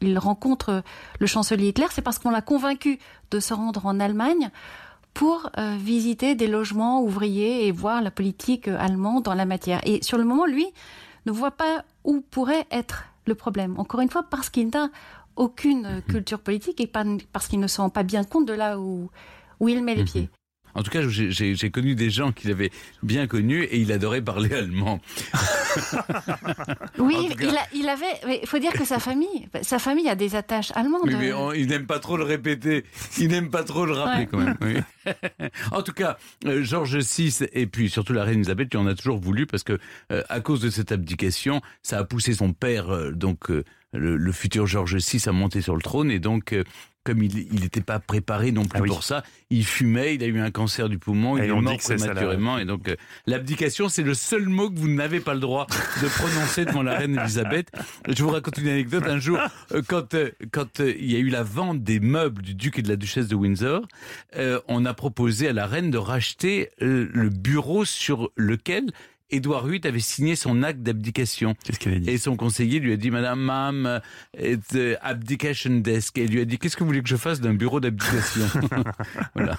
[0.00, 0.82] il rencontre
[1.18, 2.98] le chancelier Hitler, c'est parce qu'on l'a convaincu
[3.30, 4.50] de se rendre en Allemagne
[5.14, 9.80] pour euh, visiter des logements ouvriers et voir la politique allemande dans la matière.
[9.84, 10.66] Et sur le moment, lui
[11.26, 13.78] ne voit pas où pourrait être le problème.
[13.78, 14.88] Encore une fois, parce qu'il n'a
[15.36, 18.78] aucune euh, culture politique et parce qu'il ne se rend pas bien compte de là
[18.78, 19.10] où,
[19.60, 20.30] où il met les pieds.
[20.74, 22.70] En tout cas, j'ai- connu des gens qu'il avait
[23.02, 25.00] bien connus et il adorait parler allemand.
[26.98, 28.06] Oui, cas- il, a- il avait.
[28.26, 31.02] mais Il faut dire que sa famille, sa famille a des attaches allemandes.
[31.04, 32.84] Oui, mais on- il n'aime pas trop le répéter,
[33.18, 34.28] il n'aime pas trop le rappeler Ouais.
[34.30, 34.56] quand même.
[34.60, 34.76] oui.
[35.72, 38.94] en tout cas, euh, Georges VI et puis surtout la reine Elisabeth lui en a
[38.94, 39.78] toujours voulu parce que
[40.10, 44.16] euh, à cause de cette abdication, ça a poussé son père, euh, donc euh, le,
[44.16, 46.54] le futur Georges VI, à monter sur le trône et donc.
[47.04, 50.50] Comme il n'était pas préparé non plus pour ça, il fumait, il a eu un
[50.50, 52.58] cancer du poumon, Et il est mort prématurément.
[52.58, 55.66] Et donc, euh, l'abdication, c'est le seul mot que vous n'avez pas le droit
[56.00, 57.70] de prononcer devant la reine Elisabeth.
[58.08, 59.04] Je vous raconte une anecdote.
[59.06, 59.38] Un jour,
[59.72, 62.82] euh, quand, euh, quand il y a eu la vente des meubles du duc et
[62.82, 63.86] de la duchesse de Windsor,
[64.68, 68.92] on a proposé à la reine de racheter le bureau sur lequel
[69.32, 71.54] Édouard VIII avait signé son acte d'abdication.
[71.64, 74.00] Qu'est-ce qu'elle a dit Et son conseiller lui a dit, Madame, Mam,
[74.38, 76.18] it's the abdication desk.
[76.18, 78.46] Et il lui a dit, qu'est-ce que vous voulez que je fasse d'un bureau d'abdication
[79.34, 79.56] Voilà.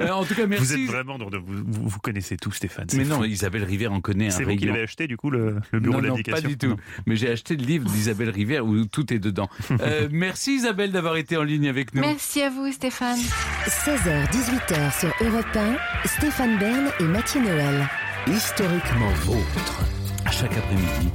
[0.00, 0.64] Euh, en tout cas, merci.
[0.64, 2.86] Vous êtes vraiment, dans- vous, vous, vous connaissez tout, Stéphane.
[2.94, 3.24] Mais non.
[3.24, 5.96] Isabelle Rivière en connaît un C'est vous qui l'avez acheté, du coup, le, le bureau
[5.96, 6.76] non, non, d'abdication pas du tout.
[7.06, 9.48] Mais j'ai acheté le livre d'Isabelle Rivière où tout est dedans.
[9.80, 12.00] Euh, merci Isabelle d'avoir été en ligne avec nous.
[12.00, 13.18] Merci à vous, Stéphane.
[13.66, 15.76] 16h-18h sur Europe 1,
[16.08, 17.88] Stéphane Bern et Mathieu Noël.
[18.26, 19.84] Historiquement vôtre.
[20.24, 21.10] À chaque après-midi,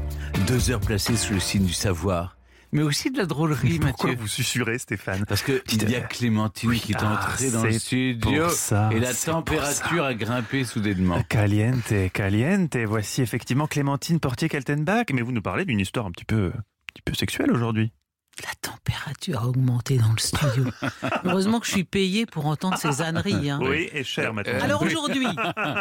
[0.48, 2.38] deux heures placées sous le signe du savoir.
[2.72, 4.22] Mais aussi de la drôlerie, Pourquoi Mathieu.
[4.22, 7.72] vous susurrez, Stéphane Parce que il y a Clémentine qui est ah, entrée dans le
[7.74, 11.22] studio ça, et la température a grimpé soudainement.
[11.30, 12.78] Caliente, caliente.
[12.78, 15.06] Voici effectivement Clémentine Portier-Kaltenbach.
[15.14, 16.62] Mais vous nous parlez d'une histoire un petit peu, un
[16.94, 17.92] petit peu sexuelle aujourd'hui.
[18.42, 20.66] La température a augmenté dans le studio.
[21.24, 23.50] Heureusement que je suis payé pour entendre ces âneries.
[23.52, 23.60] hein.
[23.62, 24.60] Oui, et cher maintenant.
[24.60, 25.28] Alors aujourd'hui,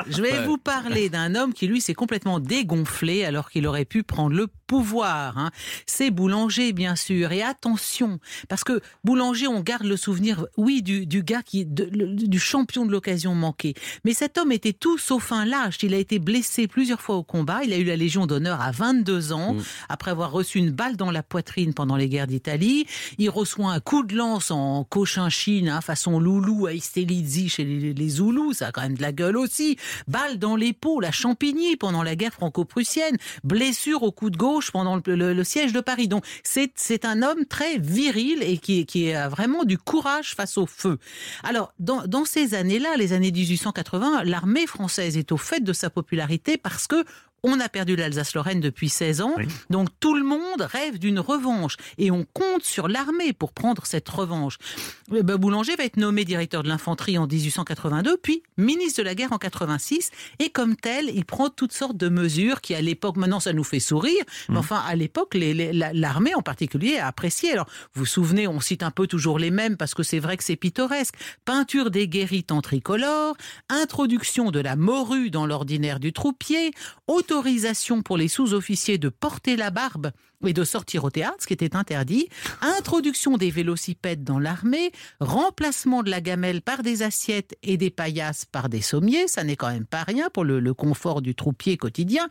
[0.06, 4.02] je vais vous parler d'un homme qui lui s'est complètement dégonflé alors qu'il aurait pu
[4.02, 5.38] prendre le pouvoir.
[5.38, 5.50] hein.
[5.86, 7.32] C'est Boulanger bien sûr.
[7.32, 11.88] Et attention, parce que Boulanger, on garde le souvenir, oui, du, du gars qui, de-
[11.90, 13.72] le- du champion de l'occasion manquée.
[14.04, 15.78] Mais cet homme était tout sauf un lâche.
[15.82, 17.64] Il a été blessé plusieurs fois au combat.
[17.64, 19.56] Il a eu la Légion d'honneur à 22 ans
[19.88, 22.41] après avoir reçu une balle dans la poitrine pendant les guerres d'Italie.
[23.18, 27.94] Il reçoit un coup de lance en Cochinchine, hein, façon loulou à Istelizzi chez les,
[27.94, 29.76] les Zoulous, ça a quand même de la gueule aussi.
[30.08, 33.16] Balle dans l'épaule à Champigny pendant la guerre franco-prussienne.
[33.44, 36.08] Blessure au coup de gauche pendant le, le- le siège de Paris.
[36.08, 40.58] Donc c'est c'est un homme très viril et qui, qui a vraiment du courage face
[40.58, 40.98] au feu.
[41.42, 45.90] Alors dans, dans ces années-là, les années 1880, l'armée française est au fait de sa
[45.90, 47.04] popularité parce que
[47.44, 49.34] on a perdu l'Alsace-Lorraine depuis 16 ans,
[49.70, 54.08] donc tout le monde rêve d'une revanche et on compte sur l'armée pour prendre cette
[54.08, 54.58] revanche.
[55.14, 59.14] Eh ben, Boulanger va être nommé directeur de l'infanterie en 1882, puis ministre de la
[59.14, 63.16] guerre en 86, et comme tel, il prend toutes sortes de mesures qui, à l'époque,
[63.16, 67.52] maintenant ça nous fait sourire, mais enfin à l'époque, l'armée en particulier a apprécié.
[67.52, 70.36] Alors, vous vous souvenez, on cite un peu toujours les mêmes parce que c'est vrai
[70.36, 71.14] que c'est pittoresque.
[71.44, 73.36] Peinture des guérites en tricolore,
[73.68, 76.72] introduction de la morue dans l'ordinaire du troupier,
[77.32, 80.10] autorisation pour les sous-officiers de porter la barbe
[80.46, 82.28] et de sortir au théâtre, ce qui était interdit,
[82.60, 88.44] introduction des vélocipèdes dans l'armée, remplacement de la gamelle par des assiettes et des paillasses
[88.44, 92.26] par des sommiers, ça n'est quand même pas rien pour le, confort du troupier quotidien.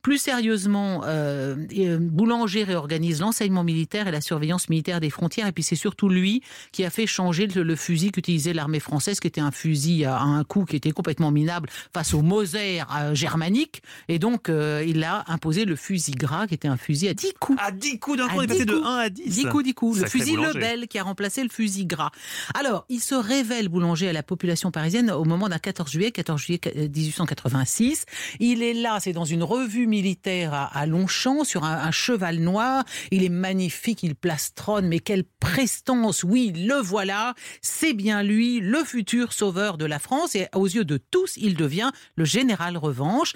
[0.00, 5.52] Plus sérieusement, euh, euh, Boulanger réorganise l'enseignement militaire et la surveillance militaire des frontières, et
[5.52, 9.40] puis c'est surtout lui qui a fait changer le, fusil qu'utilisait l'armée française, qui était
[9.40, 14.18] un fusil à, un coup qui était complètement minable face au Moser euh, germanique, et
[14.18, 17.51] donc il a imposé le fusil gras, qui était un fusil à 10 coups.
[17.58, 18.86] À 10 coups d'un coup, on est 10 passé de coups.
[18.86, 19.22] 1 à 10.
[19.24, 20.00] 10 coups, 10 coups.
[20.00, 20.58] Le fusil Boulanger.
[20.58, 22.10] Lebel qui a remplacé le fusil gras.
[22.54, 26.40] Alors, il se révèle boulanger à la population parisienne au moment d'un 14 juillet, 14
[26.40, 26.60] juillet
[26.94, 28.04] 1886.
[28.40, 32.38] Il est là, c'est dans une revue militaire à, à Longchamp, sur un, un cheval
[32.38, 32.84] noir.
[33.10, 36.24] Il est magnifique, il plastronne, mais quelle prestance.
[36.24, 37.34] Oui, le voilà.
[37.60, 40.34] C'est bien lui, le futur sauveur de la France.
[40.34, 43.34] Et aux yeux de tous, il devient le général revanche.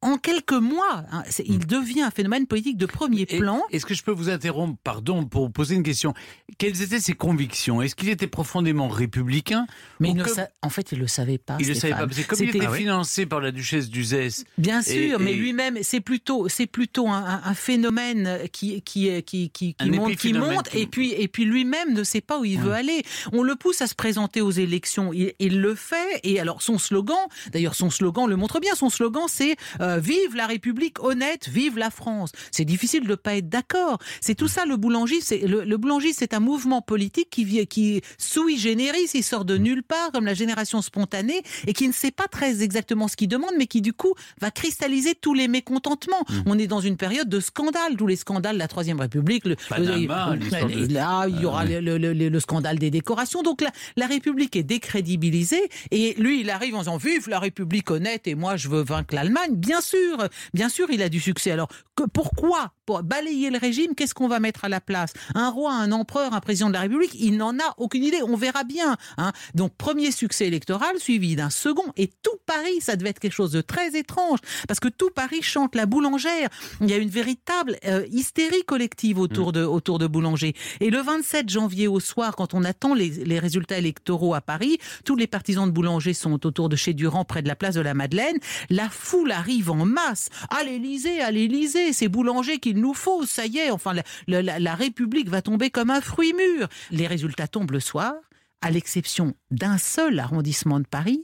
[0.00, 3.57] En quelques mois, hein, il devient un phénomène politique de premier plan.
[3.70, 6.14] Est-ce que je peux vous interrompre, pardon, pour vous poser une question?
[6.58, 7.82] Quelles étaient ses convictions?
[7.82, 9.66] Est-ce qu'il était profondément républicain
[10.00, 11.56] Mais Ou il ne que- sa- en fait, il le savait pas.
[11.60, 12.08] Il ne savait Stéphane.
[12.08, 12.14] pas.
[12.14, 14.44] C'est comme il était financé par la duchesse d'Uzès.
[14.58, 19.22] Bien Et- sûr, mais lui-même, c'est plutôt, c'est plutôt un, un- un phénomène qui, qui,
[19.22, 22.58] qui, qui, monte, qui monte, et puis, et puis lui-même ne sait pas où il
[22.58, 23.02] veut aller.
[23.32, 26.78] On le pousse à se présenter aux élections, il, il le fait, et alors son
[26.78, 27.16] slogan,
[27.52, 31.76] d'ailleurs son slogan le montre bien, son slogan c'est euh, Vive la République honnête, vive
[31.78, 32.32] la France.
[32.50, 33.98] C'est difficile de pas être d'accord.
[34.20, 35.24] C'est tout ça le boulangisme.
[35.26, 39.44] C'est le, le boulangisme, c'est un mouvement politique qui vient, qui sui generis, il sort
[39.44, 43.16] de nulle part comme la génération spontanée et qui ne sait pas très exactement ce
[43.16, 46.24] qu'il demande, mais qui du coup va cristalliser tous les mécontentements.
[46.46, 49.44] On est dans une période de scandale, tous les scandales de la Troisième République.
[49.44, 52.78] Le, Panama, le- l'histoire de- et là, il y aura le, le- le- le scandale
[52.78, 53.42] des décorations.
[53.42, 57.90] Donc la, la République est décrédibilisée et lui, il arrive en disant vive la République
[57.90, 59.54] honnête et moi je veux vaincre l'Allemagne.
[59.54, 60.16] Bien sûr,
[60.54, 61.50] bien sûr, il a du succès.
[61.50, 62.72] Alors que, pourquoi?
[62.86, 65.12] Pour balayer le régime, qu'est-ce qu'on va mettre à la place?
[65.34, 68.22] Un roi, un empereur, un président de la République Il n'en a aucune idée.
[68.22, 68.96] On verra bien.
[69.16, 69.32] hein.
[69.54, 73.52] Donc premier succès électoral suivi d'un second et tout Paris, ça devait être quelque chose
[73.52, 76.48] de très étrange parce que tout Paris chante la boulangère.
[76.80, 80.54] Il y a une véritable euh, hystérie collective autour de autour de Boulanger.
[80.80, 84.78] Et le 27 janvier au soir, quand on attend les, les résultats électoraux à Paris,
[85.04, 87.80] tous les partisans de Boulanger sont autour de chez Durand, près de la place de
[87.80, 88.36] la Madeleine.
[88.70, 90.28] La foule arrive en masse.
[90.50, 93.17] À l'Élysée, à l'Élysée, c'est Boulanger qu'il nous faut.
[93.26, 96.68] Ça y est, enfin, la, la- la République va tomber comme un fruit mûr.
[96.90, 98.14] Les résultats tombent le soir,
[98.60, 101.22] à l'exception d'un seul arrondissement de Paris.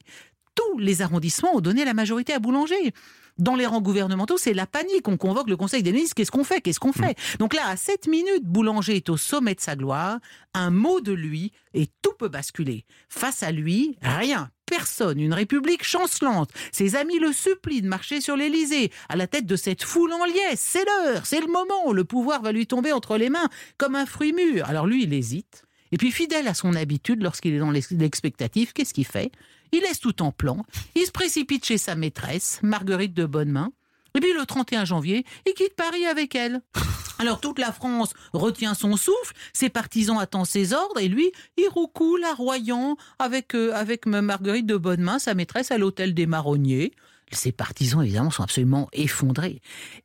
[0.55, 2.93] Tous les arrondissements ont donné la majorité à Boulanger.
[3.39, 5.09] Dans les rangs gouvernementaux, c'est la panique.
[5.09, 6.15] On convoque le Conseil des ministres.
[6.15, 6.61] Qu'est-ce qu'on fait?
[6.61, 7.17] Qu'est-ce qu'on fait?
[7.41, 10.19] Donc là, à 7 minutes, Boulanger est au sommet de sa gloire.
[10.55, 12.85] Un mot de lui et tout peut basculer.
[13.09, 14.51] Face à lui, rien.
[14.67, 16.51] Personne, une république chancelante.
[16.73, 20.25] Ses amis le supplient de marcher sur l'Élysée, à la tête de cette foule en
[20.25, 20.61] liesse.
[20.61, 21.93] C'est l'heure, c'est le moment.
[21.93, 24.65] Le pouvoir va lui tomber entre les mains comme un fruit mûr.
[24.69, 25.65] Alors lui, il hésite.
[25.93, 29.31] Et puis, fidèle à son habitude, lorsqu'il est dans l'ex- l'expectative, qu'est-ce qu'il fait?
[29.75, 30.65] Il laisse tout en plan.
[30.95, 33.73] Il se précipite chez sa maîtresse, Marguerite de Bonnemain.
[34.15, 36.63] Et puis, le 31 janvier, il quitte Paris avec elle.
[37.19, 41.69] Alors, toute la France retient son souffle, ses partisans attendent ses ordres, et lui, il
[41.69, 46.93] roucoule, larroyant, avec, euh, avec Marguerite de Bonnemain, sa maîtresse, à l'hôtel des Marronniers.
[47.33, 49.61] ses partisans, évidemment, sont absolument effondrés.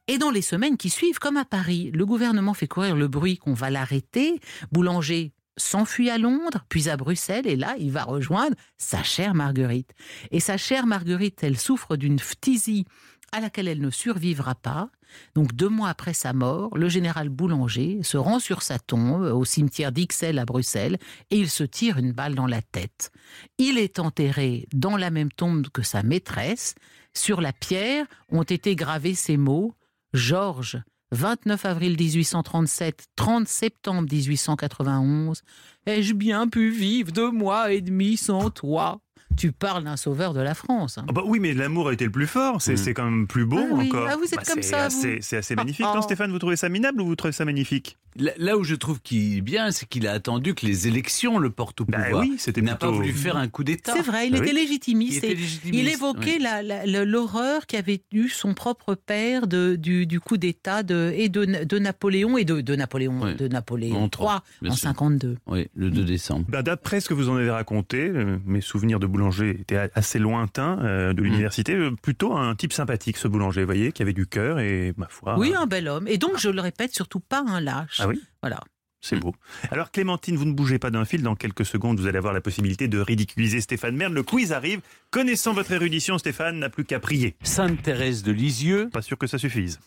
[0.08, 3.38] Et dans les semaines qui suivent, comme à Paris, le gouvernement fait courir le bruit
[3.38, 4.40] qu'on va l'arrêter.
[4.72, 9.94] Boulanger s'enfuit à Londres, puis à Bruxelles, et là, il va rejoindre sa chère Marguerite.
[10.32, 12.86] Et sa chère Marguerite, elle souffre d'une phtisie
[13.32, 14.90] à laquelle elle ne survivra pas.
[15.36, 19.46] Donc deux mois après sa mort, le général Boulanger se rend sur sa tombe au
[19.46, 20.98] cimetière d'Ixelles à Bruxelles
[21.32, 23.12] et il se tire une balle dans la tête.
[23.58, 26.76] Il est enterré dans la même tombe que sa maîtresse.
[27.14, 29.74] Sur la pierre ont été gravés ces mots
[30.14, 35.42] Georges, 29 avril 1837, 30 septembre 1891.
[35.86, 39.00] Ai-je bien pu vivre deux mois et demi sans toi?
[39.38, 40.98] Tu parles d'un sauveur de la France.
[40.98, 41.06] hein.
[41.08, 42.62] Ah bah oui, mais l'amour a été le plus fort.
[42.62, 42.94] C'est Mm.
[42.94, 43.88] quand même plus beau Ah oui.
[43.88, 44.08] encore.
[44.12, 44.90] Ah, vous êtes Bah, comme c'est ça.
[44.90, 45.86] C'est assez magnifique.
[45.88, 46.04] Ah, Non, ah.
[46.04, 47.98] Stéphane, vous trouvez ça minable ou vous trouvez ça magnifique?
[48.18, 51.38] Là, là où je trouve qu'il est bien, c'est qu'il a attendu que les élections
[51.38, 52.22] le portent au Bah pouvoir.
[52.24, 53.94] oui, c'était Il n'a pas voulu faire un coup d'État.
[53.96, 54.56] C'est vrai, il Ah était oui.
[54.56, 55.14] légitimiste.
[55.14, 57.06] Il était et légitimiste, il évoquait oui.
[57.06, 61.80] l'horreur qu'avait eu son propre père de, du, du coup d'État de, et de, de
[61.80, 63.36] Napoléon et de, de Napoléon Oui.
[63.36, 64.88] de Napoléon En III trois, bien en sûr.
[64.90, 65.38] 52.
[65.48, 66.46] Oui, le 2 décembre.
[66.50, 69.90] Bah, D'après ce que vous en avez raconté, euh, mes souvenirs de boulanger étaient a-
[69.96, 71.14] assez lointains euh, Mm.
[71.14, 71.74] de l'université.
[71.76, 75.08] Euh, Plutôt un type sympathique, ce boulanger, vous voyez, qui avait du cœur et, ma
[75.08, 76.08] foi, Oui, un bel homme.
[76.08, 77.99] Et donc, je le répète, surtout pas un lâche.
[78.00, 78.60] Ah oui Voilà.
[79.02, 79.34] c'est beau.
[79.72, 81.22] Alors Clémentine, vous ne bougez pas d'un fil.
[81.24, 84.14] Dans quelques secondes, vous allez avoir la possibilité de ridiculiser Stéphane Bern.
[84.14, 84.82] Le quiz arrive.
[85.12, 87.36] Connaissant votre érudition, Stéphane n'a plus qu'à prier.
[87.44, 88.90] Sainte Thérèse de Lisieux.
[88.92, 89.80] Pas sûr que ça suffise.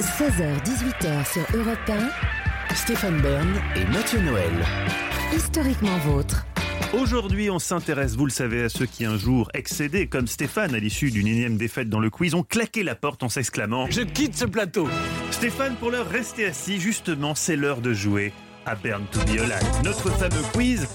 [0.00, 1.78] 16h, 18h sur Europe
[2.70, 4.52] 1, Stéphane Bern et Mathieu Noël.
[5.34, 6.44] historiquement vôtre.
[6.92, 10.78] Aujourd'hui, on s'intéresse, vous le savez, à ceux qui un jour excédés, comme Stéphane, à
[10.78, 14.36] l'issue d'une énième défaite dans le quiz, ont claqué la porte en s'exclamant Je quitte
[14.36, 14.88] ce plateau.
[15.30, 16.80] Stéphane, pour l'heure, restez assis.
[16.80, 18.32] Justement, c'est l'heure de jouer
[18.66, 19.82] à Burn to be Alive.
[19.84, 20.88] Notre fameux quiz.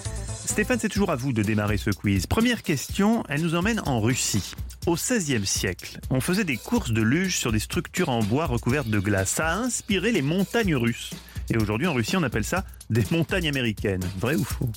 [0.45, 2.27] Stéphane, c'est toujours à vous de démarrer ce quiz.
[2.27, 4.53] Première question, elle nous emmène en Russie.
[4.85, 8.87] Au XVIe siècle, on faisait des courses de luge sur des structures en bois recouvertes
[8.87, 9.29] de glace.
[9.29, 11.11] Ça a inspiré les montagnes russes.
[11.49, 14.03] Et aujourd'hui, en Russie, on appelle ça des montagnes américaines.
[14.19, 14.69] Vrai ou faux?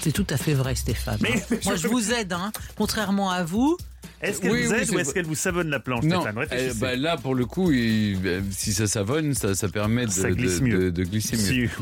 [0.00, 1.18] C'est tout à fait vrai, Stéphane.
[1.20, 2.52] Mais- Moi, je vous aide, hein.
[2.76, 3.76] contrairement à vous.
[4.22, 5.14] Est-ce qu'elle Oui, vous aide c'est ou est-ce vrai.
[5.14, 6.36] qu'elle vous savonne la planche, Non, Stéphane?
[6.36, 6.78] Euh, Réfléchissez.
[6.80, 10.30] bah, là pour le coup, il- euh, si ça savonne, ça, ça permet de, Ça
[10.30, 10.78] glisse de- mieux.
[10.78, 11.68] de- de glisser mieux.
[11.68, 11.74] Si.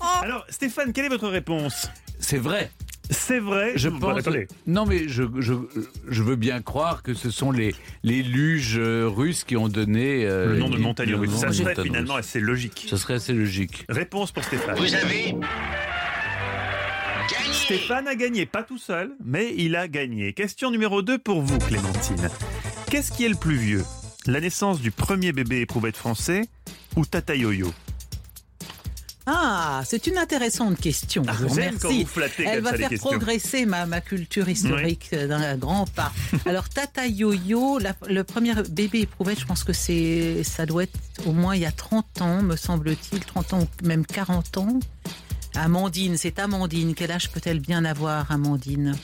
[0.22, 1.88] Alors, Stéphane, quelle est votre réponse?
[2.18, 2.70] C'est vrai.
[3.10, 3.72] C'est vrai?
[3.76, 4.22] Je pense.
[4.66, 5.52] Non, mais je, je,
[6.08, 10.24] je veux bien croire que ce sont les, les luges euh, russes qui ont donné
[10.24, 11.32] euh, Le nom de montagne russe.
[11.34, 12.24] Ça serait finalement russe.
[12.24, 12.86] assez logique.
[12.88, 13.84] Ça serait assez logique.
[13.90, 14.76] Réponse pour Stéphane.
[14.78, 15.34] Vous avez.
[17.64, 20.32] Stéphane a gagné, pas tout seul, mais il a gagné.
[20.34, 22.28] Question numéro 2 pour vous, Clémentine.
[22.90, 23.84] Qu'est-ce qui est le plus vieux?
[24.26, 26.42] La naissance du premier bébé éprouvette français
[26.96, 27.72] ou Tata Yo-Yo?
[29.26, 31.22] Ah, c'est une intéressante question.
[31.26, 32.02] je vous J'aime quand remercie.
[32.04, 36.12] vous flattez Elle va faire progresser ma, ma culture historique euh, d'un grand pas.
[36.46, 40.98] Alors, Tata Yo-Yo, la- le premier bébé éprouvette, je pense que c'est, ça doit être
[41.24, 44.78] au moins il y a 30 ans, me semble-t-il, 30 ans ou même 40 ans.
[45.56, 46.94] Amandine, c'est Amandine.
[46.94, 48.96] Quel âge peut-elle bien avoir, Amandine?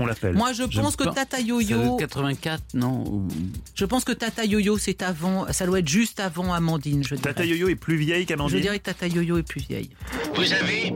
[0.00, 0.34] On l'appelle.
[0.34, 3.28] Moi, je pense que Tata Yo-Yo, être 84, non
[3.76, 7.32] je pense que Tata Yo-Yo, c'est avant, ça doit être juste avant Amandine, je dirais.
[7.32, 8.60] Tata Yo-Yo est plus vieille Je qu'Amandine?
[8.60, 9.90] dirais que Tata Yo-Yo est plus vieille.
[10.34, 10.90] Vous avez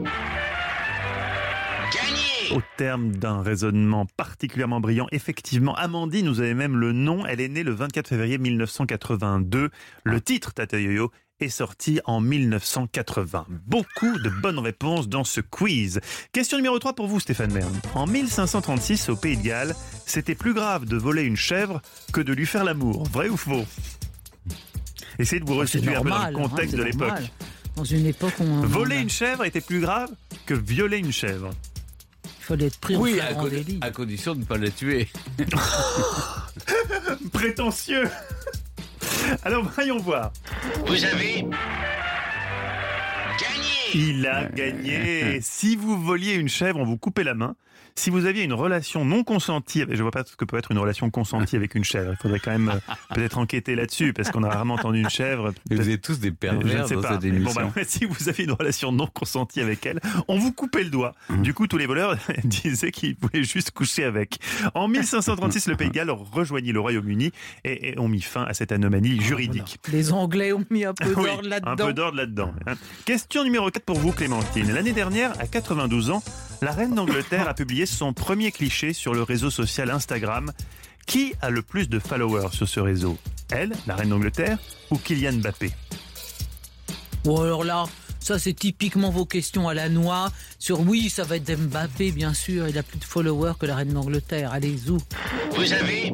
[1.93, 2.51] gagné.
[2.51, 7.47] Au terme d'un raisonnement particulièrement brillant, effectivement, Amandine, vous avez même le nom, elle est
[7.47, 9.69] née le 24 février 1982.
[10.03, 13.45] Le titre Tata Yo-Yo est sorti en 1980.
[13.67, 15.99] Beaucoup de bonnes réponses dans ce quiz.
[16.33, 17.73] Question numéro 3 pour vous, Stéphane Bern.
[17.95, 19.75] En 1536, au Pays de Galles,
[20.05, 21.81] c'était plus grave de voler une chèvre
[22.13, 23.03] que de lui faire l'amour.
[23.09, 23.65] Vrai ou faux?
[25.17, 27.31] Essayez de vous Oh, C'est resituer un peu dans le contexte hein, de c'est l'époque.
[27.75, 30.09] Dans une époque où on, Voler une chèvre était plus grave
[30.45, 31.51] que violer une chèvre.
[32.25, 33.77] il fallait être pris Oui, en à, flagrant co- délit.
[33.81, 35.07] à condition de ne pas la tuer.
[37.33, 38.09] Prétentieux
[39.43, 40.31] Alors voyons voir.
[40.85, 41.45] Vous avez
[43.39, 43.93] gagné.
[43.93, 45.39] Il a gagné.
[45.41, 47.55] Si vous voliez une chèvre, on vous coupait la main.
[47.99, 50.77] Si vous aviez une relation non consentie, je vois pas ce que peut être une
[50.77, 52.13] relation consentie avec une chèvre.
[52.13, 55.53] Il faudrait quand même euh, peut-être enquêter là-dessus, parce qu'on a rarement entendu une chèvre.
[55.69, 57.17] Vous êtes tous des je ne pervers sais dans pas.
[57.17, 60.89] bon, bah, si vous aviez une relation non consentie avec elle, on vous coupait le
[60.89, 61.13] doigt.
[61.39, 64.37] Du coup, tous les voleurs disaient qu'ils voulaient juste coucher avec.
[64.75, 67.33] En 1536, le Pays de Galles rejoignit le Royaume-Uni
[67.65, 69.77] et, et ont mis fin à cette anomalie juridique.
[69.91, 71.85] Les Anglais ont mis un peu Oui, d'ordre Un là-dedans.
[71.87, 72.53] peu d'ordre là-dedans.
[72.65, 72.75] hein.
[73.03, 74.71] Question numéro 4 pour vous, Clémentine.
[74.71, 76.23] L'année dernière, à 92 ans,
[76.61, 80.51] la reine d'Angleterre a publié son premier cliché sur le réseau social Instagram.
[81.05, 83.17] Qui a le plus de followers sur ce réseau?
[83.49, 84.59] Elle, la reine d'Angleterre,
[84.91, 85.71] ou Kylian Mbappé?
[87.25, 87.85] Ou alors là,
[88.19, 90.31] ça c'est typiquement vos questions à la noix.
[90.59, 92.67] Sur oui, ça va être Mbappé, bien sûr.
[92.67, 94.51] Il a plus de followers que la reine d'Angleterre.
[94.51, 94.97] Allez, zou.
[95.51, 96.13] Vous avez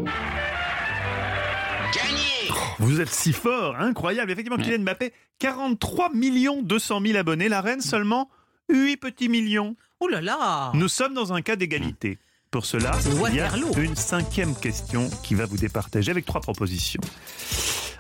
[1.94, 4.32] Gagné Vous êtes si fort, incroyable.
[4.32, 7.50] Effectivement, Kylian Mbappé, 43 millions 200 000 abonnés.
[7.50, 8.30] La reine, seulement
[8.70, 9.76] 8 petits millions.
[10.00, 12.18] Oh là là Nous sommes dans un cas d'égalité.
[12.52, 12.92] Pour cela,
[13.30, 17.02] il y a une cinquième question qui va vous départager avec trois propositions.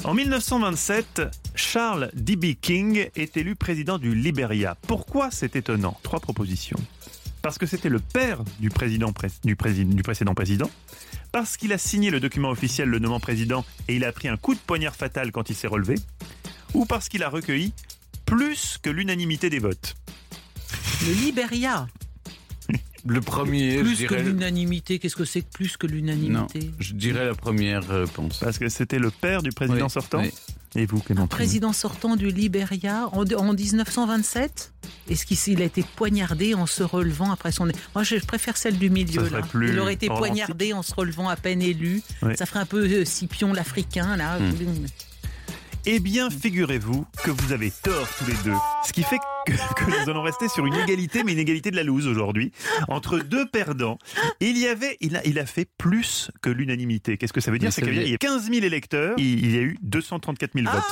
[0.05, 1.23] En 1927,
[1.55, 2.53] Charles D.B.
[2.61, 4.77] King est élu président du Liberia.
[4.87, 5.97] Pourquoi c'est étonnant?
[6.03, 6.77] Trois propositions.
[7.41, 10.69] Parce que c'était le père du, président, pré- du, prési- du précédent président.
[11.31, 14.37] Parce qu'il a signé le document officiel le nommant président et il a pris un
[14.37, 15.95] coup de poignard fatal quand il s'est relevé.
[16.73, 17.73] Ou parce qu'il a recueilli
[18.25, 19.95] plus que l'unanimité des votes.
[21.03, 21.87] Le Liberia.
[23.05, 24.97] Le premier, je Plus que l'unanimité.
[24.99, 28.39] Qu'est-ce que c'est que plus que Non, l'unanimité je dirais la première réponse.
[28.39, 30.21] Parce que c'était le père du président Oui, sortant.
[30.21, 30.31] oui.
[30.77, 34.73] Et vous, Clémentine Président sortant du Liberia en, en 1927
[35.09, 37.65] Est-ce qu'il il a été poignardé en se relevant après son...
[37.93, 39.23] Moi, je préfère celle du milieu.
[39.23, 39.47] Ça serait Là.
[39.47, 40.27] plus Il aurait été romantique.
[40.33, 42.01] poignardé en se relevant à peine élu.
[42.23, 42.35] Oui.
[42.35, 44.37] Ça ferait un peu euh, Scipion l'Africain, là.
[45.87, 48.57] Eh bien, figurez-vous que vous avez tort tous les deux.
[48.87, 51.75] Ce qui fait que, que nous allons rester sur une égalité, mais une égalité de
[51.75, 52.51] la loose aujourd'hui,
[52.87, 53.99] entre deux perdants.
[54.39, 57.17] Il y avait, il a, il a fait plus que l'unanimité.
[57.17, 57.71] Qu'est-ce que ça veut dire?
[57.71, 60.83] C'est qu'il y a 15 000 électeurs, il, y a eu 234 000 votes.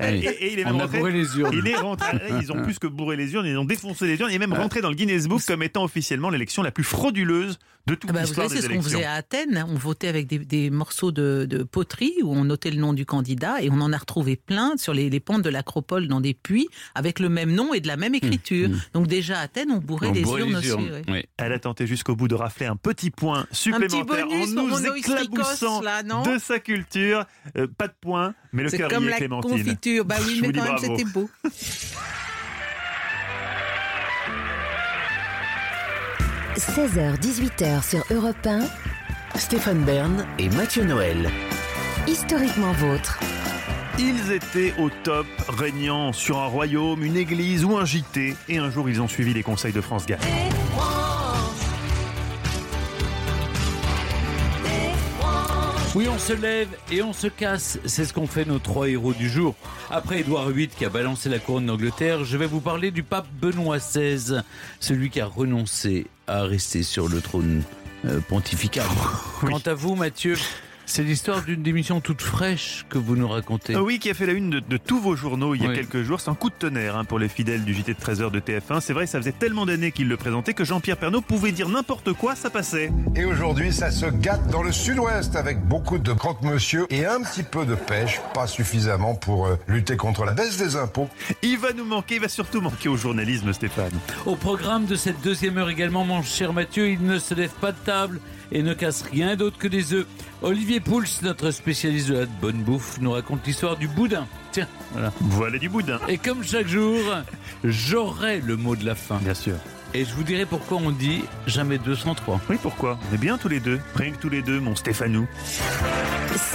[0.00, 0.26] Ah, Et, oui.
[0.26, 1.50] et il est même On a rentré- bourré les urnes.
[1.54, 4.30] Il est rentré, ils ont plus que bourré les urnes, ils ont défoncé les urnes,
[4.30, 7.58] il est même rentré dans le Guinness Book comme étant officiellement l'élection la plus frauduleuse
[7.86, 9.64] de toute Ah bah, l'histoire des c'est ce qu'on faisait à Athènes.
[9.68, 13.04] On votait avec des, des morceaux de, de poterie où on notait le nom du
[13.06, 16.34] candidat et on en a retrouvé plein sur les, les pentes de l'acropole dans des
[16.34, 18.68] puits avec le même nom et de la même écriture.
[18.92, 21.24] Donc déjà à Athènes, on bourrait On bourrait urnes les urnes, oui.
[21.36, 25.80] Elle a tenté jusqu'au bout de rafler un petit point supplémentaire bonus en nous éclaboussant
[25.82, 27.24] là, non de sa culture.
[27.56, 29.50] Euh, pas de point, mais le cœur y comme est, la Clémentine.
[29.50, 30.04] confiture.
[30.04, 31.28] Bah oui, mais quand même, c'était beau.–
[36.62, 38.60] 16h-18h sur Europe 1,
[39.36, 41.28] Stéphane Bern et Mathieu Noël.
[42.06, 43.18] historiquement vôtre.
[43.98, 48.70] Ils étaient au top, régnant sur un royaume, une église ou un JT, et un
[48.70, 50.20] jour ils ont suivi les conseils de France Gall.
[55.94, 57.78] Oui, on se lève et on se casse.
[57.84, 59.54] C'est ce qu'ont fait nos trois héros du jour.
[59.90, 63.26] Après Édouard VIII qui a balancé la couronne d'Angleterre, je vais vous parler du pape
[63.38, 64.40] Benoît XVI,
[64.80, 67.62] celui qui a renoncé à rester sur le trône
[68.06, 68.86] euh, pontifical.
[69.42, 70.36] Quant à vous, Mathieu,
[70.92, 73.74] c'est l'histoire d'une démission toute fraîche que vous nous racontez.
[73.74, 75.70] Ah Oui, qui a fait la une de, de tous vos journaux il y a
[75.70, 75.74] Oui.
[75.74, 76.20] quelques jours.
[76.20, 78.82] C'est un coup de tonnerre hein, pour les fidèles du JT de 13h de TF1.
[78.82, 82.12] C'est vrai, ça faisait tellement d'années qu'il le présentait que Jean-Pierre Pernaud pouvait dire n'importe
[82.12, 82.92] quoi, ça passait.
[83.16, 87.42] Et aujourd'hui, ça se gâte dans le sud-ouest avec beaucoup de croque-monsieur et un petit
[87.42, 91.08] peu de pêche, pas suffisamment pour euh, lutter contre la baisse des impôts.
[91.42, 93.92] Il va nous manquer, il va surtout manquer au journalisme, Stéphane.
[94.26, 97.72] Au programme de cette deuxième heure également, mon cher Mathieu, il ne se lève pas
[97.72, 98.20] de table
[98.52, 100.06] et ne casse rien d'autre que des œufs.
[100.42, 104.26] Olivier Pouls, notre spécialiste de la bonne bouffe, nous raconte l'histoire du boudin.
[104.52, 105.12] Tiens, voilà.
[105.20, 105.98] Voilà du boudin.
[106.08, 107.00] Et comme chaque jour,
[107.64, 109.16] j'aurai le mot de la fin.
[109.18, 109.54] Bien sûr.
[109.94, 112.40] Et je vous dirai pourquoi on dit jamais 203.
[112.48, 112.98] Oui, pourquoi?
[113.10, 113.78] On est bien tous les deux.
[113.94, 115.26] Rien que tous les deux, mon Stéphanou.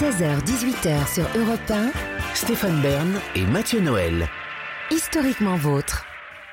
[0.00, 1.90] 16h-18h sur Europe 1,
[2.34, 4.28] Stéphane Bern et Mathieu Noël.
[4.90, 6.04] historiquement vôtre.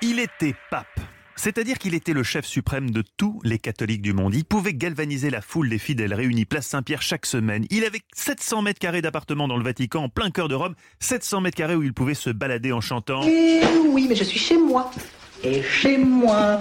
[0.01, 0.99] Il était pape.
[1.35, 4.33] C'est-à-dire qu'il était le chef suprême de tous les catholiques du monde.
[4.33, 7.65] Il pouvait galvaniser la foule des fidèles réunis place Saint-Pierre chaque semaine.
[7.69, 10.75] Il avait 700 mètres carrés d'appartement dans le Vatican, en plein cœur de Rome.
[10.99, 13.21] 700 mètres carrés où il pouvait se balader en chantant.
[13.25, 14.91] Eh oui, mais je suis chez moi.
[15.43, 16.59] Et chez moi,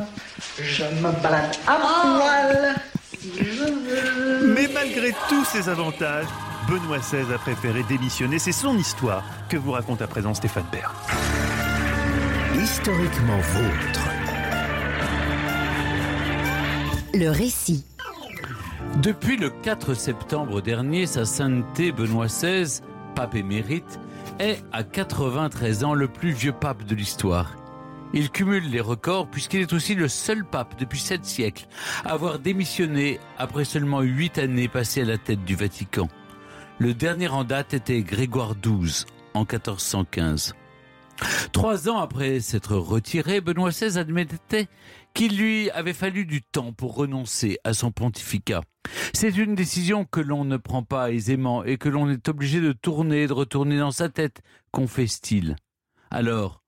[0.61, 2.75] je me balade à poil.
[3.19, 4.55] si je veux.
[4.55, 6.27] Mais malgré tous ces avantages,
[6.69, 8.39] Benoît XVI a préféré démissionner.
[8.39, 10.93] C'est son histoire que vous raconte à présent Stéphane Bern.
[12.61, 14.14] Historiquement vôtre.
[17.17, 17.85] Le récit.
[19.01, 22.81] Depuis le 4 septembre dernier, sa sainteté Benoît XVI,
[23.15, 24.01] pape émérite,
[24.41, 27.55] est à 93 ans le plus vieux pape de l'histoire.
[28.15, 31.69] Il cumule les records puisqu'il est aussi le seul pape depuis sept siècles
[32.05, 36.09] à avoir démissionné après seulement huit années passées à la tête du Vatican.
[36.81, 39.05] Le dernier en date était Grégoire XII
[39.35, 40.55] en 1415.
[41.53, 44.67] Trois ans après s'être retiré, Benoît XVI admettait
[45.15, 48.63] qu'il lui avait fallu du temps pour renoncer à son pontificat.
[49.15, 52.73] C'est une décision que l'on ne prend pas aisément et que l'on est obligé de
[52.73, 54.43] tourner et de retourner dans sa tête,
[54.73, 55.57] confesse-t-il.
[56.11, 56.63] Alors,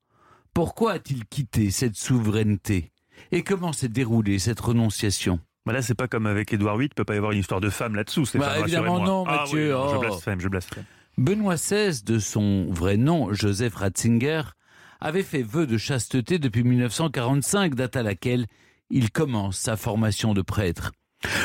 [0.54, 2.92] pourquoi a-t-il quitté cette souveraineté
[3.32, 5.40] Et comment s'est déroulée cette renonciation?
[5.66, 7.70] Voilà, c'est pas comme avec Édouard VIII, il peut pas y avoir une histoire de
[7.70, 8.24] femme là-dessous.
[8.24, 10.00] Stéphane, Bah, évidemment non, Ah Mathieu, oui, non, Je oh.
[10.00, 10.84] blasphème, je blasphème.
[11.18, 14.42] Benoît XVI, de son vrai nom, Joseph Ratzinger,
[15.00, 18.46] avait fait vœu de chasteté depuis 1945, date à laquelle
[18.90, 20.92] il commence sa formation de prêtre.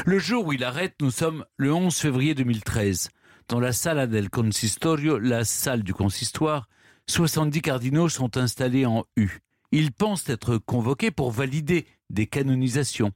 [0.06, 3.10] Le jour où il arrête, nous sommes le 11 février 2013.
[3.48, 6.70] dans la Sala del Consistorio, la salle du consistoire,
[7.08, 9.40] 70 cardinaux sont installés en U.
[9.72, 13.12] Ils pensent être convoqués pour valider des canonisations.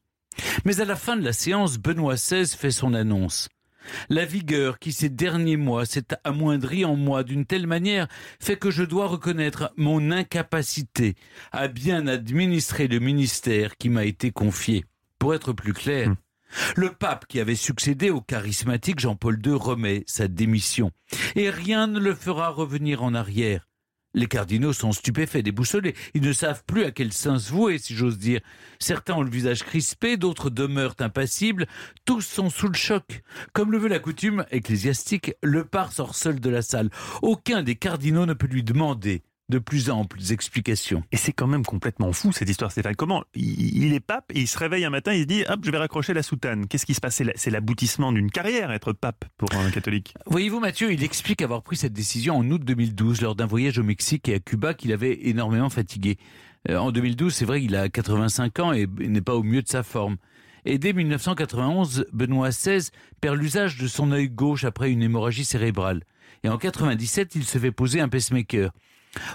[0.65, 3.47] Mais à la fin de la séance, Benoît XVI fait son annonce.
[4.09, 8.07] La vigueur qui ces derniers mois s'est amoindrie en moi d'une telle manière
[8.39, 11.15] fait que je dois reconnaître mon incapacité
[11.51, 14.85] à bien administrer le ministère qui m'a été confié.
[15.19, 16.15] Pour être plus clair, Hmm.
[16.75, 20.91] le pape qui avait succédé au charismatique Jean-Paul II remet sa démission.
[21.35, 23.67] Et rien ne le fera revenir en arrière.
[24.15, 25.93] Les cardinaux sont stupéfaits, déboussolés.
[26.13, 28.39] Ils ne savent plus à quel sens vouer, si j'ose dire.
[28.79, 31.67] Certains ont le visage crispé, d'autres demeurent impassibles.
[32.05, 33.23] Tous sont sous le choc.
[33.51, 36.89] Comme le veut la coutume ecclésiastique, le part sort seul de la salle.
[37.21, 41.03] Aucun des cardinaux ne peut lui demander de plus amples explications.
[41.11, 42.95] Et c'est quand même complètement fou cette histoire, Stéphane.
[42.95, 45.69] Comment il, est pape et il se réveille un matin, il se dit hop, je
[45.71, 46.67] vais raccrocher la soutane.
[46.67, 47.15] Qu'est-ce qui se passe?
[47.15, 50.15] C'est la- C'est l'aboutissement d'une carrière, être pape pour un catholique.
[50.25, 53.83] Voyez-vous, Mathieu, il explique avoir pris cette décision en août 2012 lors d'un voyage au
[53.83, 56.17] Mexique et à Cuba qu'il avait énormément fatigué.
[56.69, 59.67] Euh, En 2012, c'est vrai, il a 85 ans et n'est pas au mieux de
[59.67, 60.17] sa forme.
[60.65, 62.89] Et dès 1991, Benoît XVI
[63.21, 66.01] perd l'usage de son œil gauche après une hémorragie cérébrale.
[66.43, 68.71] Et en 97, il se fait poser un pacemaker.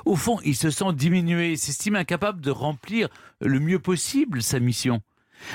[0.04, 3.08] Au fond, il se sent diminué s'estime incapable de remplir
[3.40, 5.00] le mieux possible sa mission.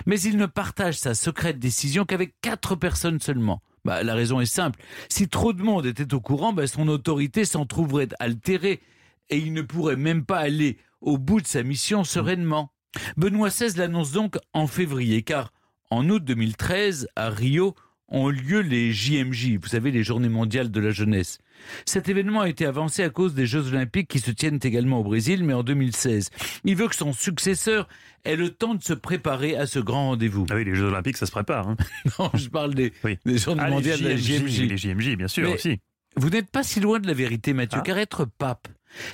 [0.05, 3.61] Mais il ne partage sa secrète décision qu'avec quatre personnes seulement.
[3.83, 4.79] Bah, la raison est simple.
[5.09, 8.81] Si trop de monde était au courant, bah, son autorité s'en trouverait altérée
[9.29, 12.71] et il ne pourrait même pas aller au bout de sa mission sereinement.
[13.17, 15.51] Benoît XVI l'annonce donc en février, car
[15.91, 17.75] en août 2013, à Rio,
[18.07, 21.39] ont lieu les JMJ, vous savez, les Journées mondiales de la jeunesse.
[21.85, 25.03] Cet événement a été avancé à cause des Jeux olympiques qui se tiennent également au
[25.03, 26.29] Brésil, mais en 2016.
[26.63, 27.87] Il veut que son successeur
[28.23, 30.45] ait le temps de se préparer à ce grand rendez-vous.
[30.49, 31.67] Ah oui, les Jeux olympiques, ça se prépare.
[31.69, 31.77] hein.
[32.19, 33.17] Non, je parle des, Oui.
[33.25, 34.59] des Journées Ah, de la JMJ, JMJ.
[34.69, 35.79] Les JMJ, bien sûr, Mais aussi.
[36.17, 37.83] Vous n'êtes pas si loin de la vérité, Mathieu, Ah.
[37.85, 38.67] car être pape,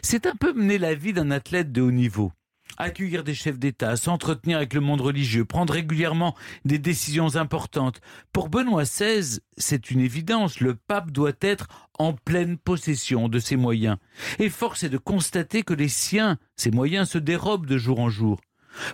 [0.04, 2.32] c'est un peu mener la vie d'un athlète de haut niveau.
[2.78, 8.02] Accueillir des chefs d'État, s'entretenir avec le monde religieux, prendre régulièrement des décisions importantes.
[8.34, 11.68] Pour Benoît XVI, c'est une évidence, le pape doit être
[12.00, 13.98] en pleine possession de ses moyens.
[14.40, 18.10] Et force est de constater que les siens, ces moyens, se dérobent de jour en
[18.10, 18.40] jour.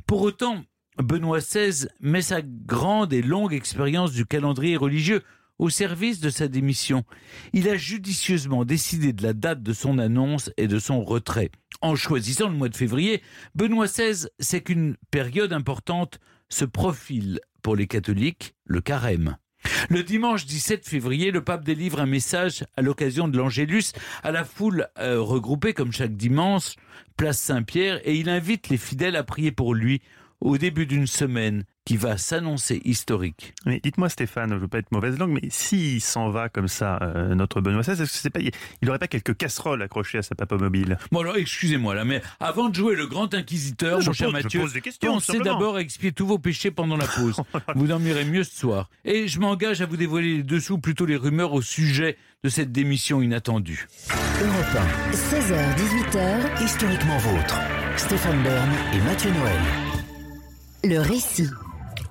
[0.06, 0.64] Pour autant,
[0.98, 5.24] Benoît XVI met sa grande et longue expérience du calendrier religieux
[5.60, 7.04] au service de sa démission.
[7.54, 11.52] Il a judicieusement décidé de la date de son annonce et de son retrait.
[11.82, 13.22] En choisissant le mois de février,
[13.56, 19.38] Benoît XVI sait qu'une période importante se profile pour les catholiques, le carême.
[19.90, 23.94] Le dimanche 17 février, le pape délivre un message à l'occasion de l'Angélus
[24.24, 26.76] à la foule euh, regroupée comme chaque dimanche,
[27.18, 30.02] place Saint-Pierre, et il invite les fidèles à prier pour lui
[30.40, 33.54] au début d'une semaine qui va s'annoncer historique.
[33.66, 36.68] Mais dites-moi, Stéphane, je ne veux pas être mauvaise langue, mais s'il s'en va comme
[36.68, 38.52] ça, euh, notre Benoît XVI, est-ce que c'est pas, il
[38.84, 42.76] n'aurait pas quelques casseroles accrochées à sa papomobile Bon alors, excusez-moi là, mais avant de
[42.76, 45.54] jouer le grand inquisiteur, mon cher pose- je Mathieu, pose des questions, pensez simplement.
[45.54, 47.40] d'abord à expier tous vos péchés pendant la pause.
[47.76, 48.90] vous dormirez mieux ce soir.
[49.06, 52.74] Et je m'engage à vous dévoiler les dessous, plutôt les rumeurs au sujet de cette
[52.74, 53.88] démission inattendue.
[54.42, 57.58] Europe 1, 16h, 18h, Historiquement vôtre.
[57.96, 59.60] Stéphane Bern et Mathieu Noël.
[60.84, 61.48] le récit.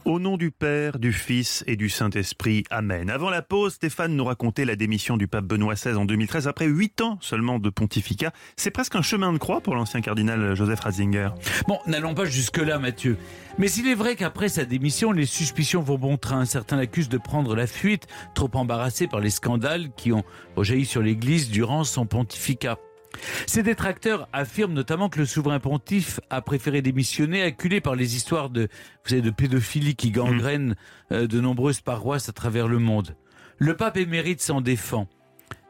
[0.07, 2.63] Au nom du Père, du Fils et du Saint-Esprit.
[2.71, 3.11] Amen.
[3.11, 6.67] Avant la pause, Stéphane nous racontait la démission du pape Benoît XVI en 2013 après
[6.67, 8.31] huit ans seulement de pontificat.
[8.57, 11.31] C'est presque un chemin de croix pour l'ancien cardinal Joseph Ratzinger.
[11.67, 13.17] Bon, n'allons pas jusque-là, Mathieu.
[13.59, 16.45] Mais il est vrai qu'après sa démission, les suspicions vont bon train.
[16.45, 20.23] Certains l'accusent de prendre la fuite, trop embarrassé par les scandales qui ont
[20.55, 22.79] rejailli sur l'Église durant son pontificat.
[23.47, 28.51] Ses détracteurs affirment notamment que le souverain pontife a préféré démissionner, acculé par les histoires
[28.51, 28.69] de,
[29.11, 30.77] de pédophilie qui gangrènent
[31.13, 33.17] euh, de nombreuses paroisses à travers le monde.
[33.59, 35.09] Le pape émérite s'en défend.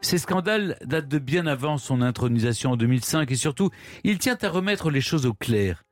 [0.00, 3.70] Ces scandales datent de bien avant son intronisation en 2005 et surtout,
[4.04, 5.84] il tient à remettre les choses au clair.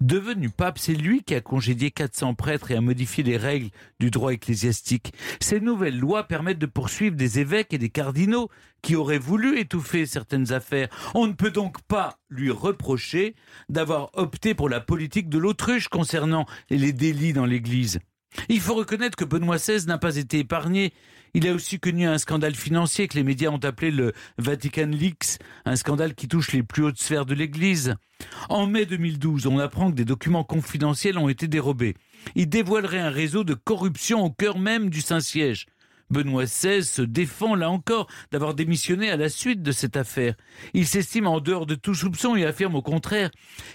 [0.00, 3.70] Devenu pape, c'est lui qui a congédié 400 prêtres et a modifié les règles
[4.00, 5.12] du droit ecclésiastique.
[5.40, 8.50] Ces nouvelles lois permettent de poursuivre des évêques et des cardinaux
[8.82, 10.88] qui auraient voulu étouffer certaines affaires.
[11.14, 13.34] On ne peut donc pas lui reprocher
[13.68, 18.00] d'avoir opté pour la politique de l'autruche concernant les délits dans l'Église.
[18.48, 20.92] Il faut reconnaître que Benoît XVI n'a pas été épargné.
[21.36, 25.38] Il a aussi connu un scandale financier que les médias ont appelé le Vatican Leaks,
[25.64, 27.96] un scandale qui touche les plus hautes sphères de l'Église.
[28.48, 31.96] En mai 2012, on apprend que des documents confidentiels ont été dérobés.
[32.36, 35.66] Il dévoilerait un réseau de corruption au cœur même du Saint-Siège.
[36.08, 40.36] Benoît XVI se défend là encore d'avoir démissionné à la suite de cette affaire.
[40.72, 43.32] Il s'estime en dehors de tout soupçon et affirme au contraire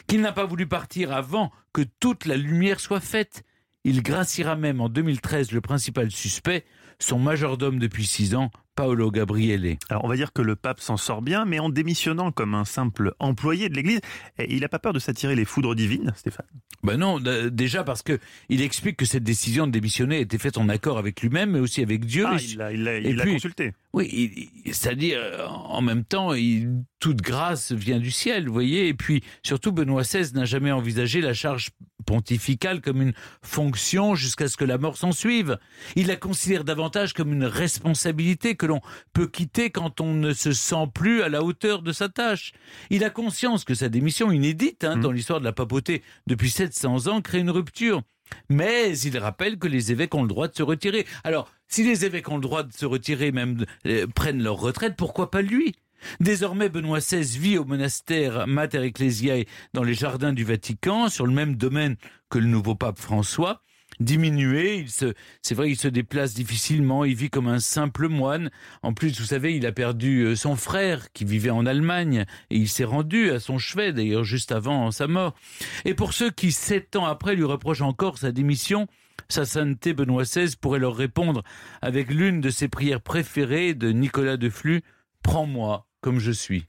[0.07, 3.43] qu'il n'a pas voulu partir avant que toute la lumière soit faite.
[3.83, 6.65] Il graciera même en 2013 le principal suspect,
[6.99, 9.77] son majordome depuis six ans, Paolo Gabriele.
[9.89, 12.63] Alors on va dire que le pape s'en sort bien, mais en démissionnant comme un
[12.65, 13.99] simple employé de l'Église,
[14.37, 16.45] eh, il n'a pas peur de s'attirer les foudres divines, Stéphane?
[16.83, 17.19] Ben non,
[17.51, 20.97] déjà parce que il explique que cette décision de démissionner a été faite en accord
[20.97, 22.25] avec lui-même, mais aussi avec Dieu.
[22.25, 22.37] Ah,
[22.71, 22.83] il
[23.17, 23.73] l'a consulté.
[23.91, 28.87] Oui, c'est-à-dire euh, en même temps, il- toute grâce vient du ciel, vous voyez.
[28.87, 31.69] Et puis surtout, Benoît XVI n'a jamais envisagé la charge
[32.05, 35.57] pontificale comme une fonction jusqu'à ce que la mort s'en suive.
[35.95, 38.81] Il la considère davantage comme une responsabilité que l'on
[39.13, 42.53] peut quitter quand on ne se sent plus à la hauteur de sa tâche.
[42.89, 47.07] Il a conscience que sa démission inédite hein, dans l'histoire de la papauté depuis 700
[47.07, 48.01] ans crée une rupture.
[48.49, 51.05] Mais il rappelle que les évêques ont le droit de se retirer.
[51.23, 54.95] Alors, si les évêques ont le droit de se retirer, même euh, prennent leur retraite,
[54.95, 55.75] pourquoi pas lui?
[56.19, 61.33] Désormais, Benoît XVI vit au monastère Mater Ecclesiae dans les jardins du Vatican, sur le
[61.33, 61.95] même domaine
[62.29, 63.61] que le nouveau pape François.
[63.99, 68.49] Diminué, il se, c'est vrai, il se déplace difficilement, il vit comme un simple moine.
[68.81, 72.55] En plus, vous savez, il a perdu euh, son frère qui vivait en Allemagne et
[72.55, 75.35] il s'est rendu à son chevet, d'ailleurs, juste avant sa mort.
[75.83, 78.87] Et pour ceux qui, sept ans après, lui reprochent encore sa démission,
[79.27, 81.43] sa sainteté Benoît XVI pourrait leur répondre
[81.81, 84.81] avec l'une de ses prières préférées de Nicolas de Flux
[85.23, 86.65] Prends-moi comme je suis.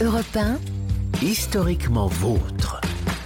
[0.00, 0.58] Europe 1,
[1.22, 2.83] Historiquement vôtre.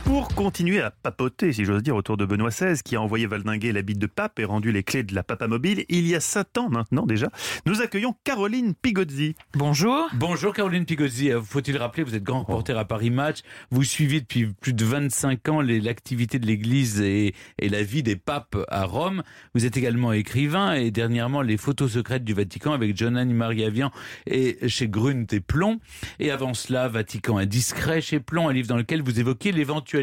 [0.09, 3.73] Pour continuer à papoter, si j'ose dire, autour de Benoît XVI, qui a envoyé valdinguer
[3.73, 6.71] l'habit de pape et rendu les clés de la papamobile, il y a sept ans
[6.71, 7.29] maintenant déjà,
[7.67, 9.35] nous accueillons Caroline Pigozzi.
[9.53, 10.09] Bonjour.
[10.15, 11.31] Bonjour Caroline Pigozzi.
[11.31, 13.41] Euh, Faut-il rappeler, vous êtes grand reporter à Paris Match.
[13.71, 18.03] Vous suivez depuis plus de 25 ans les- l'activité de l'Église et, et la vie
[18.03, 19.23] des papes à Rome.
[19.55, 23.91] Vous êtes également écrivain et dernièrement les photos secrètes du Vatican avec Giovanni Maria Vian
[24.27, 25.81] et chez Grunt et Plomb.
[26.19, 29.53] Et avant cela, Vatican indiscret chez Plomb, un livre dans lequel vous évoquez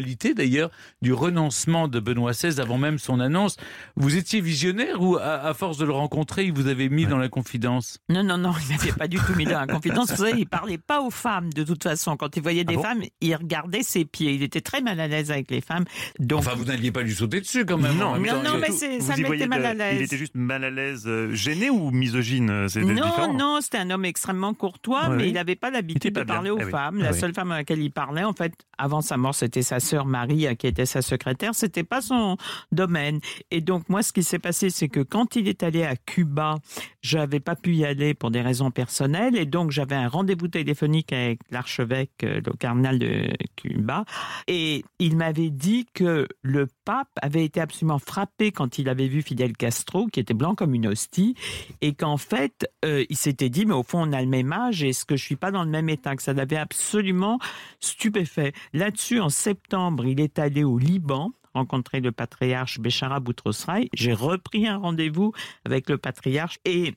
[0.00, 0.70] d'ailleurs
[1.02, 3.56] du renoncement de Benoît XVI avant même son annonce.
[3.96, 7.18] Vous étiez visionnaire ou à, à force de le rencontrer, il vous avait mis dans
[7.18, 7.98] la confidence?
[8.08, 10.10] Non, non, non, il m'avait pas du tout mis dans la confidence.
[10.10, 12.16] Vous savez, il parlait pas aux femmes de toute façon.
[12.16, 12.82] Quand il voyait des bon?
[12.82, 14.34] femmes, il regardait ses pieds.
[14.34, 15.84] Il était très mal à l'aise avec les femmes.
[16.18, 17.96] Donc, Enfin, vous n'alliez pas lui sauter dessus quand même.
[17.96, 18.70] non, non, mais
[19.00, 19.96] ça mettait mal à l'aise.
[20.00, 23.32] Il était juste mal à l'aise, euh, gêné ou misogyne euh, Non, différent?
[23.34, 25.28] non, c'était un homme extrêmement courtois, Ouais, mais oui.
[25.30, 26.34] il n'avait pas l'habitude de bien.
[26.34, 26.98] parler aux Eh femmes.
[27.00, 27.18] Ah La oui.
[27.18, 30.46] seule femme à laquelle il parlait, en fait, avant sa mort, c'était sa sœur Marie,
[30.56, 31.54] qui était sa secrétaire.
[31.54, 32.36] C'était pas son
[32.72, 33.20] domaine.
[33.50, 36.56] Et donc, moi, ce qui s'est passé, c'est que quand il est allé à Cuba,
[37.02, 39.36] j'avais pas pu y aller pour des raisons personnelles.
[39.36, 44.04] Et donc, j'avais un rendez-vous téléphonique avec l'archevêque, euh, le cardinal de Cuba.
[44.48, 49.20] Et il m'avait dit que le pape avait été absolument frappé quand il avait vu
[49.20, 51.34] Fidel Castro, qui était blanc comme une hostie,
[51.82, 54.82] et qu'en fait, euh, il s'était dit, mais au fond, on a le même âge,
[54.82, 56.32] est-ce que je suis pas dans le même état Que ça?
[56.32, 57.38] L'avait absolument
[57.80, 58.52] stupéfait.
[58.72, 63.88] Là-dessus, en septembre, il est allé au Liban rencontrer le patriarche Béchara Boutros-Rai.
[63.94, 65.32] J'ai repris un rendez-vous
[65.64, 66.94] avec le patriarche et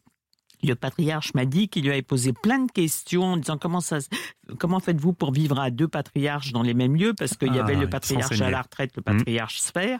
[0.64, 3.99] le patriarche m'a dit qu'il lui avait posé plein de questions en disant comment ça,
[4.57, 7.14] comment faites-vous pour vivre à deux patriarches dans les mêmes lieux?
[7.14, 9.99] Parce qu'il y Ah, avait le patriarche à la retraite, le patriarche Sphère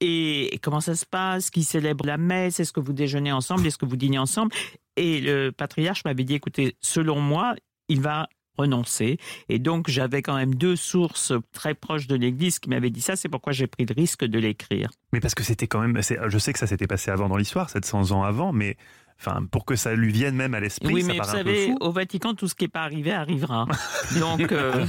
[0.00, 3.78] et comment ça se passe, qui célèbre la messe, est-ce que vous déjeunez ensemble, est-ce
[3.78, 4.52] que vous dînez ensemble?
[4.96, 7.54] Et le patriarche m'avait dit écoutez, selon moi,
[7.88, 9.18] il va renoncer.
[9.48, 13.14] Et donc, j'avais quand même deux sources très proches de l'Église qui m'avaient dit ça.
[13.14, 14.90] C'est pourquoi j'ai pris le risque de l'écrire.
[15.12, 16.00] Mais parce que c'était quand même.
[16.02, 18.76] Je sais que ça s'était passé avant dans l'histoire, 700 ans avant, mais
[19.20, 21.90] enfin, pour que ça lui vienne même à l'esprit, Oui, ça mais vous savez, au
[21.92, 23.66] Vatican, tout ce qui n'est pas arrivé arrivera.
[24.20, 24.86] Donc, euh,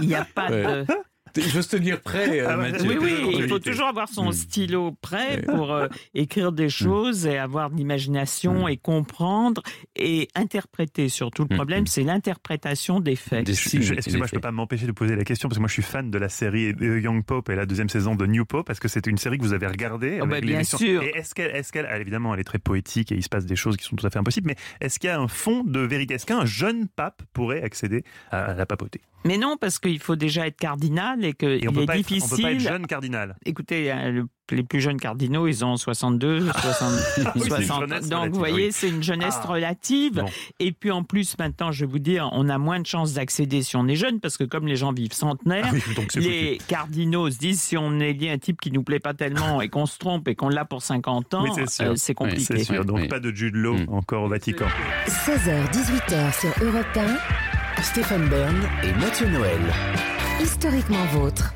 [0.00, 0.86] il n'y a pas de...
[1.36, 2.88] Il faut se tenir prêt, euh, Ah Mathieu.
[2.88, 4.32] Oui, oui, il faut toujours avoir son Mm.
[4.32, 9.62] stylo prêt pour euh, écrire des choses et avoir de l'imagination et comprendre
[9.96, 11.08] et interpréter.
[11.08, 13.46] Surtout, le problème, c'est l'interprétation des faits.
[13.48, 14.42] Je- je- Excusez-moi, je peux faits.
[14.42, 16.74] pas m'empêcher de poser la question parce que moi je suis fan de la série
[16.74, 19.38] The Young Pope et la deuxième saison de New Pope parce que c'était une série
[19.38, 20.18] que vous avez regardée.
[20.22, 21.02] Oh, bah, bien sûr.
[21.02, 23.46] Et est-ce qu'elle, est-ce qu'elle, elle, évidemment, elle est très poétique et il se passe
[23.46, 25.64] des choses qui sont tout à fait impossibles, mais est-ce qu'il y a un fond
[25.64, 26.14] de vérité?
[26.14, 29.00] Est-ce qu'un jeune pape pourrait accéder à la papauté?
[29.24, 32.24] Mais non, parce qu'il faut déjà être cardinal et qu'il est pas être- difficile.
[32.32, 33.36] on peut pas être jeune cardinal.
[33.44, 36.52] Écoutez, euh, le- les plus jeunes cardinaux, ils ont 62, 60,
[37.26, 38.72] Ah oui, c'est une 60 jeunesse Donc, relative, vous voyez, oui.
[38.72, 40.14] c'est une jeunesse Ah, relative.
[40.14, 40.24] bon.
[40.58, 43.62] Et puis, en plus, maintenant, je vais vous dire, on a moins de chances d'accéder
[43.62, 45.82] si on est jeune, parce que comme les gens vivent centenaires, Ah oui,
[46.20, 49.14] les cardinaux se disent, si on est lié à un type qui nous plaît pas
[49.14, 52.42] tellement et qu'on se trompe et qu'on l'a pour 50 ans, Oui, c'est euh, compliqué.
[52.56, 52.84] C'est sûr.
[52.84, 53.06] Donc Oui.
[53.08, 53.86] pas de Jude Law Mm.
[53.90, 54.66] encore au Vatican.
[55.06, 57.16] 16h, 18h sur Europe 1,
[57.82, 59.60] Stéphane Bern et Mathieu Noël.
[60.42, 61.54] historiquement vôtre.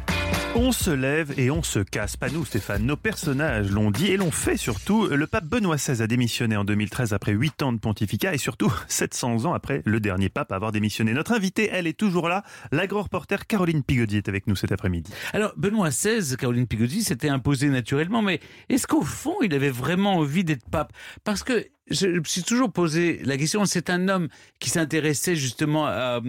[0.56, 2.16] On se lève et on se casse.
[2.16, 2.84] Pas nous, Stéphane.
[2.86, 5.06] Nos personnages l'ont dit et l'ont fait surtout.
[5.08, 8.72] Le pape Benoît XVI a démissionné en 2013 après 8 ans de pontificat et surtout
[8.88, 11.12] 700 ans après le dernier pape à avoir démissionné.
[11.12, 12.44] Notre invitée, elle est toujours là.
[12.70, 15.12] L'agro-reporter Caroline Pigodi est avec nous cet après-midi.
[15.32, 20.18] Alors, Benoît XVI, Caroline Pigozzi, s'était imposé naturellement, mais est-ce qu'au fond, il avait vraiment
[20.18, 20.92] envie d'être pape?
[21.24, 23.64] Parce que je me suis toujours posé la question.
[23.66, 24.28] C'est un homme
[24.58, 26.20] qui s'intéressait justement à,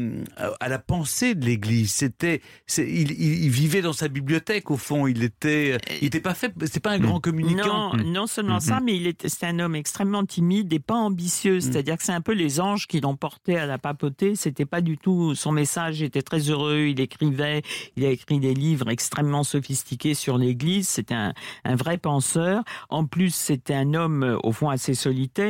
[0.60, 1.91] à la pensée de l'Église.
[1.93, 5.08] C'était, c'est- il, il- il vivait dans sa bibliothèque au fond.
[5.08, 6.51] Il était, il était pas fait.
[6.64, 7.95] C'était pas un grand communicant.
[7.95, 11.60] Non, non seulement ça, mais il était, c'était un homme extrêmement timide et pas ambitieux.
[11.62, 14.36] C'est-à-dire que c'est un peu les anges qui l'ont porté à la papauté.
[14.36, 15.99] C'était pas du tout son message.
[16.01, 16.88] Il était très heureux.
[16.88, 17.62] Il écrivait.
[17.95, 20.88] Il a écrit des livres extrêmement sophistiqués sur l'Église.
[20.89, 21.34] C'était un,
[21.64, 22.64] un vrai penseur.
[22.89, 25.45] En plus, c'était un homme euh, au fond assez solitaire.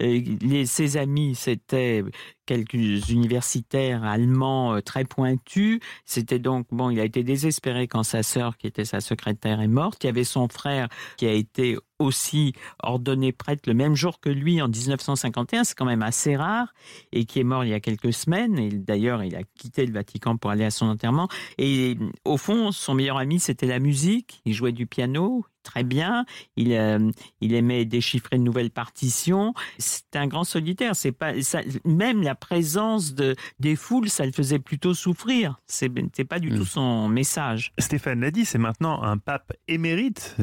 [0.00, 2.02] Euh, les- ses amis, c'était
[2.46, 5.78] quelques universitaires allemands euh, très pointus.
[6.04, 9.68] C'était donc, bon, il a été désespéré quand sa sœur, qui était sa secrétaire, est
[9.68, 10.02] morte.
[10.02, 14.28] Il y avait son frère qui a été aussi ordonné prêtre le même jour que
[14.28, 16.74] lui en 1951, c'est quand même assez rare,
[17.12, 18.58] et qui est mort il y a quelques semaines.
[18.58, 21.28] Et d'ailleurs, il a quitté le Vatican pour aller à son enterrement.
[21.56, 24.42] Et au fond, son meilleur ami, c'était la musique.
[24.44, 26.24] Il jouait du piano très bien.
[26.56, 27.10] Il, euh,
[27.40, 29.52] il aimait déchiffrer de nouvelles partitions.
[29.78, 30.94] C'est un grand solitaire.
[30.94, 35.58] C'est pas ça- même la présence de des foules, ça le faisait plutôt souffrir.
[35.66, 35.88] C'est
[36.28, 37.72] pas du tout son message.
[37.78, 40.36] Stéphane l'a dit, c'est maintenant un pape émérite,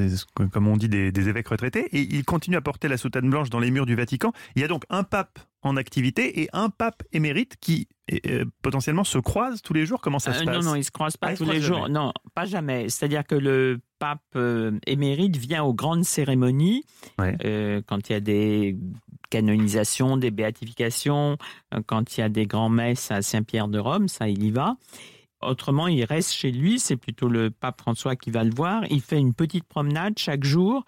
[0.52, 3.50] comme on dit des, des évêques retraités, et il continue à porter la soutane blanche
[3.50, 4.34] dans les murs du Vatican.
[4.56, 7.88] Il y a donc un pape en activité et un pape émérite qui
[8.28, 10.02] euh, potentiellement se croisent tous les jours.
[10.02, 10.56] Comment ça se Euh, passe?
[10.66, 11.82] non, non, ils se croisent pas Ah, tous les jours.
[11.84, 11.94] jamais.
[11.94, 12.90] Non, pas jamais.
[12.90, 16.84] C'est-à-dire que le pape euh, émérite vient aux grandes cérémonies
[17.22, 18.76] euh, quand il y a des
[19.30, 21.38] canonisations, des béatifications,
[21.76, 24.50] euh, quand il y a des grands messes à Saint-Pierre de Rome, ça, il y
[24.50, 24.76] va.
[25.44, 28.84] Autrement, il reste chez lui, c'est plutôt le pape François qui va le voir.
[28.90, 30.84] Il fait une petite promenade chaque jour.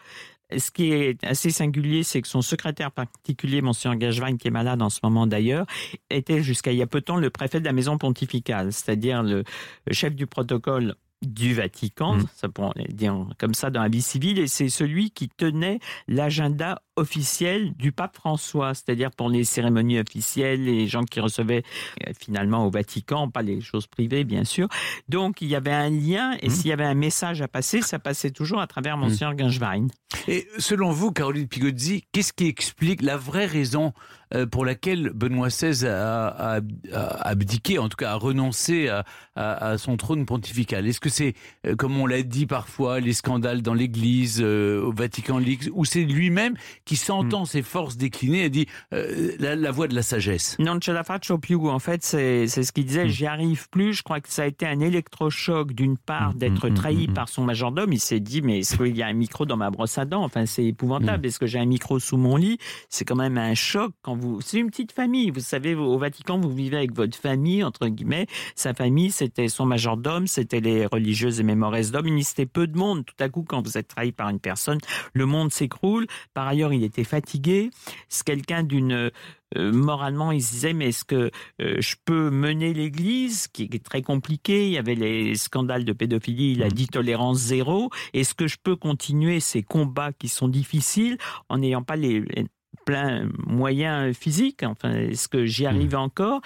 [0.58, 4.82] Ce qui est assez singulier, c'est que son secrétaire particulier, Monsieur Gagevin, qui est malade
[4.82, 5.68] en ce moment d'ailleurs,
[6.10, 9.22] était jusqu'à il y a peu de temps le préfet de la maison pontificale, c'est-à-dire
[9.22, 9.44] le
[9.92, 14.48] chef du protocole du Vatican, ça pourrait dire comme ça dans la vie civile, et
[14.48, 20.88] c'est celui qui tenait l'agenda officiel du pape François, c'est-à-dire pour les cérémonies officielles, les
[20.88, 21.64] gens qui recevaient
[22.08, 24.68] euh, finalement au Vatican, pas les choses privées bien sûr.
[25.10, 28.00] Donc il y avait un lien, et s'il y avait un message à passer, ça
[28.00, 29.88] passait toujours à travers Monsieur Gangevin.
[30.28, 33.94] Et selon vous, Caroline Pigozzi, qu'est-ce qui explique la vraie raison
[34.36, 36.60] euh, pour laquelle Benoît XVI a, a-
[36.94, 40.88] a abdiqué, en tout cas a renoncé à, à- à son trône pontifical?
[40.88, 41.34] Est-ce que c'est,
[41.66, 45.40] euh, comme on l'a dit parfois, les scandales dans l'Église, euh, au Vatican
[45.74, 46.56] ou c'est lui-même
[46.86, 50.78] qui, sentant ses forces décliner, a dit euh, la, la voie de la sagesse Non
[50.82, 51.70] ce la faccio più.
[51.70, 53.10] En fait, c'est ce qu'il disait.
[53.10, 53.94] J'y arrive plus.
[53.94, 57.94] Je crois que ça a été un électrochoc d'une part d'être trahi par son majordome.
[57.94, 60.24] Il s'est dit mais est-ce qu'il y a un micro dans ma brosse à dents?
[60.24, 61.26] Enfin, c'est épouvantable.
[61.26, 62.58] Est-ce que j'ai un micro sous mon lit?
[62.90, 64.42] C'est quand même un choc quand vous.
[64.42, 65.32] C'est une petite famille.
[65.32, 68.28] Vous savez, au Vatican, vous vivez avec votre famille entre guillemets.
[68.56, 72.08] Sa famille, c'était son majordome, c'était les religieuses et mémores d'hommes.
[72.08, 73.06] Il restait peu de monde.
[73.06, 74.80] Tout à coup, quand vous êtes trahi par une personne,
[75.14, 76.08] le monde s'écroule.
[76.34, 77.70] Par ailleurs, il était fatigué.
[78.10, 79.12] C'est quelqu'un d'une
[79.58, 83.84] euh, moralement, il se disait, mais est-ce que euh, je peux mener l'Église, qui est
[83.84, 87.90] très compliqué Il y avait les scandales de pédophilie, il a dit tolérance zéro.
[88.14, 91.18] Est-ce que je peux continuer ces combats qui sont difficiles
[91.50, 92.48] en n'ayant pas les, les
[92.86, 94.64] plein moyens physiques?
[94.64, 96.42] Enfin, est-ce que j'y arrive encore?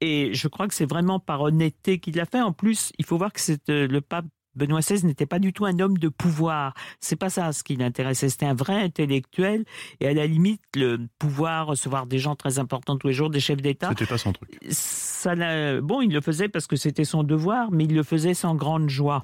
[0.00, 2.40] Et je crois que c'est vraiment par honnêteté qu'il l'a fait.
[2.40, 5.52] En plus, il faut voir que c'est euh, le pape Benoît XVI n'était pas du
[5.52, 6.74] tout un homme de pouvoir.
[7.00, 8.28] C'est pas ça ce qui l'intéressait.
[8.28, 9.64] C'était un vrai intellectuel
[10.00, 13.40] et à la limite le pouvoir recevoir des gens très importants tous les jours, des
[13.40, 13.90] chefs d'État.
[13.90, 14.58] C'était pas son truc.
[14.70, 15.34] Ça
[15.80, 18.88] bon, il le faisait parce que c'était son devoir, mais il le faisait sans grande
[18.88, 19.22] joie.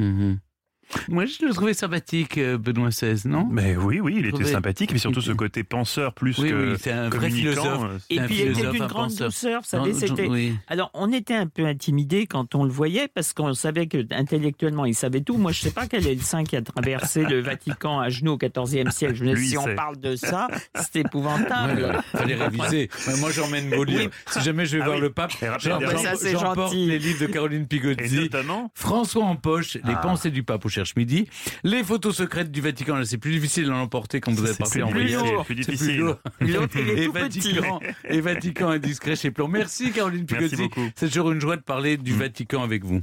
[1.08, 3.46] Moi, je le trouvais sympathique, euh, Benoît XVI, non?
[3.50, 6.72] Mais oui, oui, il était trouvais- sympathique, mais surtout ce côté penseur plus Oui, que
[6.72, 7.82] oui, c'est un vrai philosophe.
[7.84, 9.28] euh, Et puis il était d'une un grande penseur.
[9.28, 10.26] douceur, vous savez, c'était.
[10.28, 10.54] oui.
[10.68, 14.84] Alors on était un peu intimidé quand on le voyait parce qu'on savait que intellectuellement
[14.84, 15.36] il savait tout.
[15.36, 18.32] Moi je sais pas quel est le saint qui a traversé le Vatican à genoux
[18.32, 19.14] au XIVe siècle.
[19.16, 21.82] Je me dis, Lui, si il on parle de ça, c'est épouvantable.
[21.82, 22.90] Ouais, fallait réviser.
[23.18, 24.10] Moi, j'emmène vos livres.
[24.30, 25.02] Si jamais je vais Ah voir oui.
[25.02, 28.16] le pape, j'emporte les livres de Caroline Pigozzi.
[28.16, 29.96] Et notamment François en poche, les Ah.
[29.96, 30.64] pensées du pape
[30.96, 31.26] midi,
[31.62, 32.96] les photos secrètes du Vatican.
[32.96, 35.54] Là, c'est plus difficile d'en emporter quand vous êtes C'est parti plus en plus C'est
[35.54, 36.14] difficile.
[36.40, 37.08] est et.
[37.08, 39.48] Vatican, et Vatican indiscret chez Plon.
[39.48, 40.88] Merci Caroline beaucoup.
[40.96, 43.00] C'est toujours une joie de parler du Vatican avec vous.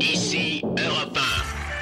[0.00, 1.18] Ici Europe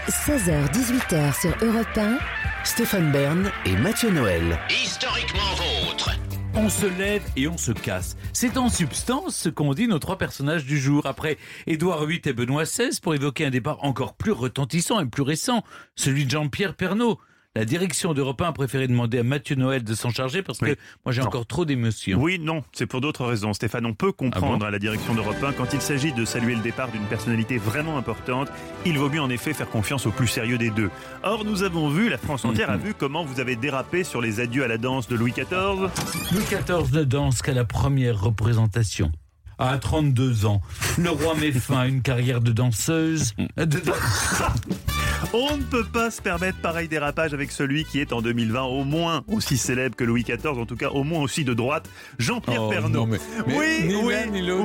[0.08, 2.18] 16h-18h sur Europe 1.
[2.64, 4.58] Stéphane Bern et Mathieu Noël.
[4.70, 5.45] 1, historiquement.
[6.58, 8.16] On se lève et on se casse.
[8.32, 11.04] C'est en substance ce qu'ont dit nos trois personnages du jour.
[11.04, 11.36] Après
[11.66, 15.62] Édouard VIII et Benoît XVI, pour évoquer un départ encore plus retentissant et plus récent,
[15.96, 17.20] celui de Jean-Pierre Pernaud.
[17.56, 20.66] La direction d'Europe 1 a préféré demander à Mathieu Noël de s'en charger parce que
[20.66, 20.74] Oui.
[21.04, 22.18] moi j'ai encore trop d'émotions.
[22.20, 23.52] Oui, non, c'est pour d'autres raisons.
[23.54, 26.24] Stéphane, on peut comprendre Ah bon à la direction d'Europe 1 quand il s'agit de
[26.24, 28.48] saluer le départ d'une personnalité vraiment importante.
[28.84, 30.90] Il vaut mieux en effet faire confiance au plus sérieux des deux.
[31.22, 34.40] Or, nous avons vu, la France entière a vu comment vous avez dérapé sur les
[34.40, 35.88] adieux à la danse de Louis XIV.
[36.32, 39.10] Louis XIV ne danse qu'à la première représentation.
[39.58, 40.60] À 32 ans,
[40.98, 43.32] le roi met fin à une carrière de danseuse.
[43.56, 43.94] de dan-
[45.32, 48.84] On ne peut pas se permettre pareil dérapage avec celui qui est en 2020 au
[48.84, 51.88] moins aussi célèbre que Louis XIV, en tout cas au moins aussi de droite,
[52.18, 52.88] Jean-Pierre Oh, Pernaut.
[52.90, 54.14] non, mais- mais oui, ni oui,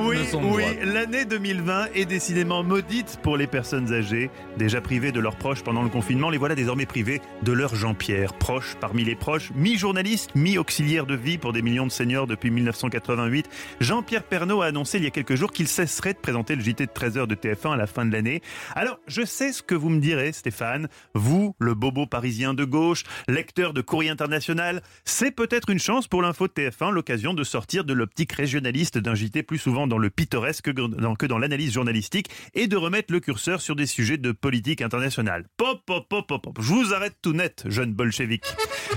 [0.04, 5.36] oui, oui, l'année 2020 est décidément maudite pour les personnes âgées, déjà privées de leurs
[5.36, 6.28] proches pendant le confinement.
[6.28, 11.38] Les voilà désormais privées de leur Jean-Pierre, proche parmi les proches, mi-journaliste, mi-auxiliaire de vie
[11.38, 13.48] pour des millions de seniors depuis 1988.
[13.80, 16.86] Jean-Pierre Pernaut a annoncé il y a quelques jours qu'il cesserait de présenter le JT
[16.86, 18.42] de 13h de TF1 à la fin de l'année.
[18.74, 20.88] Alors, je sais ce que vous me direz, Stéphane.
[21.14, 26.22] Vous, le bobo parisien de gauche, lecteur de Courrier International, c'est peut-être une chance pour
[26.22, 30.10] l'info de TF1, l'occasion de sortir de l'optique régionaliste d'un JT plus souvent dans le
[30.10, 34.82] pittoresque que dans, l'analyse journalistique et de remettre le curseur sur des sujets de politique
[34.82, 35.46] internationale.
[35.56, 36.58] Pop, pop, pop, pop, pop.
[36.60, 38.44] Je vous arrête tout net, jeune bolchevique.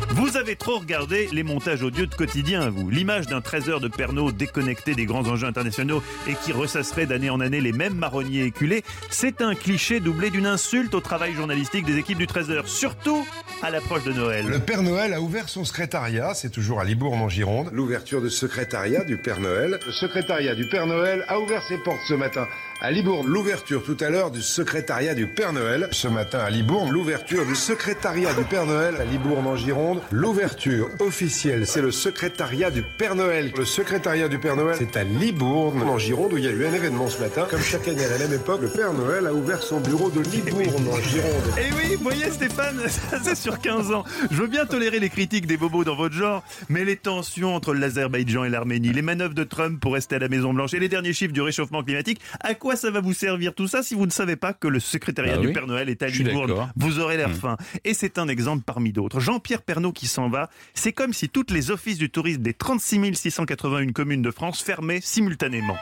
[0.09, 2.89] Vous avez trop regardé les montages audio de quotidien, vous.
[2.89, 7.29] L'image d'un 13 heures de Pernod déconnecté des grands enjeux internationaux et qui ressasserait d'année
[7.29, 11.85] en année les mêmes marronniers éculés, c'est un cliché doublé d'une insulte au travail journalistique
[11.85, 13.25] des équipes du 13 heures, surtout
[13.61, 14.45] à l'approche de Noël.
[14.47, 17.69] Le Père Noël a ouvert son secrétariat, c'est toujours à Libourne en Gironde.
[17.73, 19.79] L'ouverture du secrétariat du Père Noël.
[19.85, 22.47] Le secrétariat du Père Noël a ouvert ses portes ce matin
[22.81, 23.27] à Libourne.
[23.27, 25.87] L'ouverture tout à l'heure du secrétariat du Père Noël.
[25.91, 30.01] Ce matin à Libourne, l'ouverture du secrétariat du Père Noël à Libourne en Gironde.
[30.11, 33.51] L'ouverture officielle, c'est le secrétariat du Père Noël.
[33.57, 36.65] Le secrétariat du Père Noël, c'est à Libourne en Gironde où il y a eu
[36.65, 37.47] un événement ce matin.
[37.49, 40.21] Comme chaque année à la même époque, le Père Noël a ouvert son bureau de
[40.21, 41.43] Libourne en Gironde.
[41.57, 44.03] Et oui, vous voyez Stéphane, ça c'est sur 15 ans.
[44.31, 47.73] Je veux bien tolérer les critiques des bobos dans votre genre, mais les tensions entre
[47.73, 50.89] l'Azerbaïdjan et l'Arménie, les manœuvres de Trump pour rester à la Maison Blanche et les
[50.89, 54.07] derniers chiffres du réchauffement climatique, à quoi ça va vous servir tout ça si vous
[54.07, 56.71] ne savez pas que le secrétariat Bah du oui, Père Noël est à Libourne.
[56.75, 57.33] Vous aurez l'air Hmm.
[57.33, 57.57] fin.
[57.83, 59.19] Et c'est un exemple parmi d'autres.
[59.19, 63.13] Jean-Pierre Pernaut qui s'en va, c'est comme si toutes les offices du tourisme des 36
[63.13, 65.77] 681 communes de France fermaient simultanément.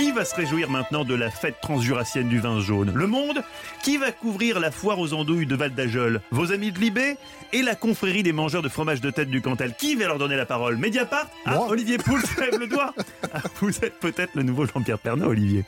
[0.00, 2.90] Qui va se réjouir maintenant de la fête transjurassienne du vin jaune?
[2.94, 3.42] Le Monde?
[3.82, 6.22] Qui va couvrir la foire aux andouilles de Val d'Ajol?
[6.30, 7.16] Vos amis de Libé?
[7.52, 10.36] Et la confrérie des mangeurs de fromage de tête du Cantal Qui va leur donner
[10.36, 10.78] la parole?
[10.78, 11.26] Mediapart?
[11.44, 12.94] Ah, Olivier Pouls lève le doigt.
[13.34, 15.64] Ah, Vous êtes peut-être le nouveau Jean-Pierre Pernaut, Olivier.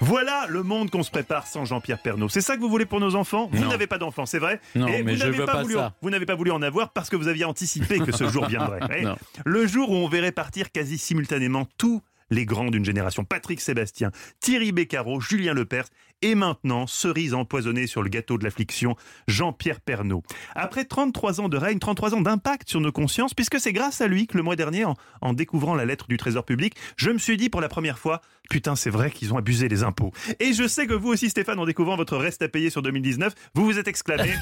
[0.00, 2.28] Voilà le monde qu'on se prépare sans Jean-Pierre Pernaut.
[2.28, 3.48] C'est ça que vous voulez pour nos enfants?
[3.52, 4.60] Vous n'avez pas d'enfants, c'est vrai?
[4.74, 5.92] Non, Et mais vous je veux pas voulu, ça.
[6.02, 8.80] Vous n'avez pas voulu en avoir parce que vous aviez anticipé que ce jour viendrait.
[8.96, 9.14] Eh, Non.
[9.44, 13.24] Le jour où on verrait partir quasi simultanément tous les grands d'une génération.
[13.24, 14.10] Patrick Sébastien,
[14.40, 15.88] Thierry Beccaro, Julien Lepers
[16.22, 18.96] et maintenant, cerise empoisonnée sur le gâteau de l'affliction,
[19.28, 20.22] Jean-Pierre Pernaut.
[20.54, 24.08] Après 33 ans de règne, 33 ans d'impact sur nos consciences, puisque c'est grâce à
[24.08, 24.84] lui que le mois dernier,
[25.20, 28.20] en découvrant la lettre du Trésor public, je me suis dit pour la première fois,
[28.48, 30.12] putain, c'est vrai qu'ils ont abusé les impôts.
[30.40, 33.34] Et je sais que vous aussi, Stéphane, en découvrant votre reste à payer sur 2019,
[33.54, 34.30] vous vous êtes exclamé.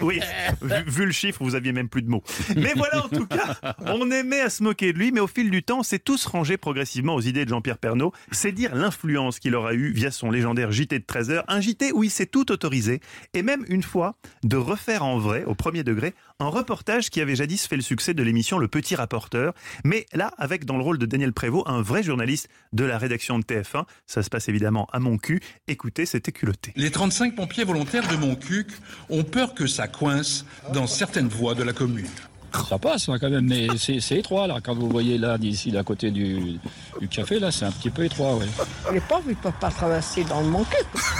[0.00, 0.20] Oui,
[0.62, 2.22] vu, vu le chiffre, vous aviez même plus de mots.
[2.56, 5.50] Mais voilà, en tout cas, on aimait à se moquer de lui, mais au fil
[5.50, 8.12] du temps, on s'est tous rangés progressivement aux idées de Jean-Pierre Pernaut.
[8.30, 11.92] C'est dire l'influence qu'il aura eue via son légendaire JT de 13 heures, un JT
[11.92, 13.00] où il s'est tout autorisé,
[13.34, 17.36] et même une fois de refaire en vrai, au premier degré, un reportage qui avait
[17.36, 19.54] jadis fait le succès de l'émission Le Petit Rapporteur,
[19.84, 23.38] mais là, avec dans le rôle de Daniel Prévost, un vrai journaliste de la rédaction
[23.38, 23.84] de TF1.
[24.06, 25.40] Ça se passe évidemment à mon cul.
[25.68, 26.72] Écoutez, c'était culotté.
[26.76, 28.68] Les 35 pompiers volontaires de Montcuq
[29.08, 30.44] ont peur que ça coince
[30.74, 32.08] dans certaines voies de la commune.
[32.68, 34.60] Ça passe quand même, mais c'est c'est étroit là.
[34.62, 36.60] Quand vous voyez là d'ici, là, à côté du,
[37.00, 38.46] du café, là, c'est un petit peu étroit, ouais.
[38.92, 40.76] Les pauvres, ils peuvent pas traverser dans le manqué.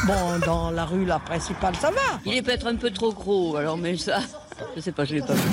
[0.07, 2.21] Bon, dans la rue, la principale, ça va.
[2.25, 4.21] Il est peut-être un peu trop gros, alors mais ça,
[4.77, 5.51] je sais pas, je l'ai pas vu.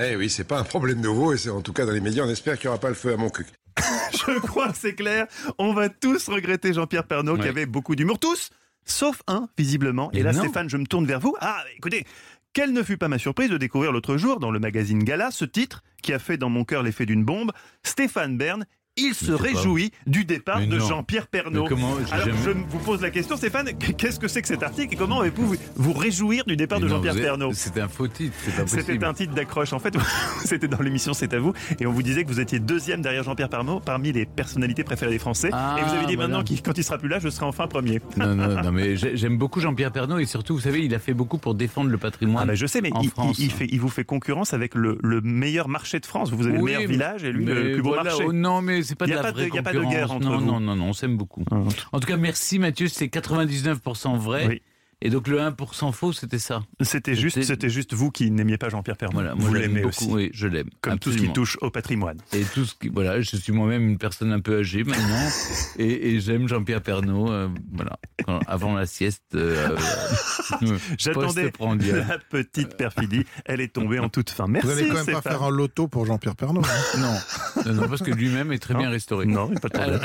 [0.00, 2.24] Eh oui, c'est pas un problème nouveau et c'est en tout cas dans les médias,
[2.24, 3.46] on espère qu'il n'y aura pas le feu à mon cul.
[4.12, 5.26] Je crois que c'est clair.
[5.58, 8.18] On va tous regretter Jean-Pierre Pernaut qui avait beaucoup d'humour.
[8.18, 8.50] Tous
[8.84, 10.10] Sauf un, visiblement.
[10.12, 10.40] Et là, non.
[10.40, 11.36] Stéphane, je me tourne vers vous.
[11.40, 12.04] Ah, écoutez,
[12.52, 15.44] quelle ne fut pas ma surprise de découvrir l'autre jour, dans le magazine Gala, ce
[15.44, 17.52] titre qui a fait dans mon cœur l'effet d'une bombe.
[17.84, 18.66] Stéphane Bern,
[18.98, 20.78] il se pas réjouit du départ de.
[20.78, 21.62] Jean-Pierre Pernaut.
[21.62, 24.62] Mais comment Alors, jamais- je vous pose la question, Stéphane, qu'est-ce que c'est que cet
[24.62, 27.88] article et comment avez-vous vous, vous réjouir du départ Mais de Jean-Pierre Pernaut C'était un
[27.88, 28.34] faux titre.
[28.66, 29.72] C'était un titre d'accroche.
[29.72, 29.94] En fait,
[30.44, 31.54] c'était dans l'émission C'est à vous.
[31.80, 35.12] Et on vous disait que vous étiez deuxième derrière Jean-Pierre Pernaut parmi les personnalités préférées
[35.12, 35.48] des Français.
[35.52, 36.28] Ah, et vous avez dit voilà.
[36.28, 38.00] maintenant, qu'il- quand il sera plus là, je serai enfin premier.
[38.18, 40.98] Non, non, non, mais j'ai- j'aime beaucoup Jean-Pierre Pernaut et surtout, vous savez, il a
[40.98, 42.42] fait beaucoup pour défendre le patrimoine.
[42.42, 43.38] Ah bah je sais, mais en il, France.
[43.38, 46.30] il- il fait, il vous fait concurrence avec le, le meilleur marché de France.
[46.30, 48.24] Vous avez le meilleur mais- village et lui le plus beau voilà, marché.
[48.26, 49.72] oh non, mais c'est pas Il de la pas de- vraie il y a pas
[49.72, 50.44] de guerre entre non, vous.
[50.46, 51.44] non, non, non, on s'aime beaucoup.
[51.92, 54.46] En tout cas, merci Mathieu, c'est 99% vrai.
[54.48, 54.62] Oui.
[55.04, 56.62] Et donc le 1% faux, c'était ça.
[56.80, 59.14] C'était juste, c'était juste vous qui n'aimiez pas Jean-Pierre Pernaut.
[59.14, 60.06] Voilà, vous l'aimez aussi.
[60.08, 60.68] Oui, je l'aime.
[60.80, 61.32] Comme tout ce qui absolument.
[61.34, 62.18] touche au patrimoine.
[62.32, 65.28] Et tout ce qui, voilà, je suis moi-même une personne un peu âgée maintenant,
[65.78, 67.30] et, et j'aime Jean-Pierre Pernaut.
[67.32, 69.34] euh, voilà, Quand- avant la sieste.
[69.34, 69.76] euh,
[70.62, 72.06] euh, J'attendais post-prandial.
[72.08, 73.24] la petite perfidie.
[73.44, 74.46] Elle est tombée en toute fin.
[74.46, 74.66] Merci.
[74.68, 76.62] Vous allez quand même pas faire un loto pour Jean-Pierre Pernaut.
[76.64, 79.26] hein Non, non, non, parce que lui-même est très bien restauré.
[79.26, 80.00] Non, pas de problème.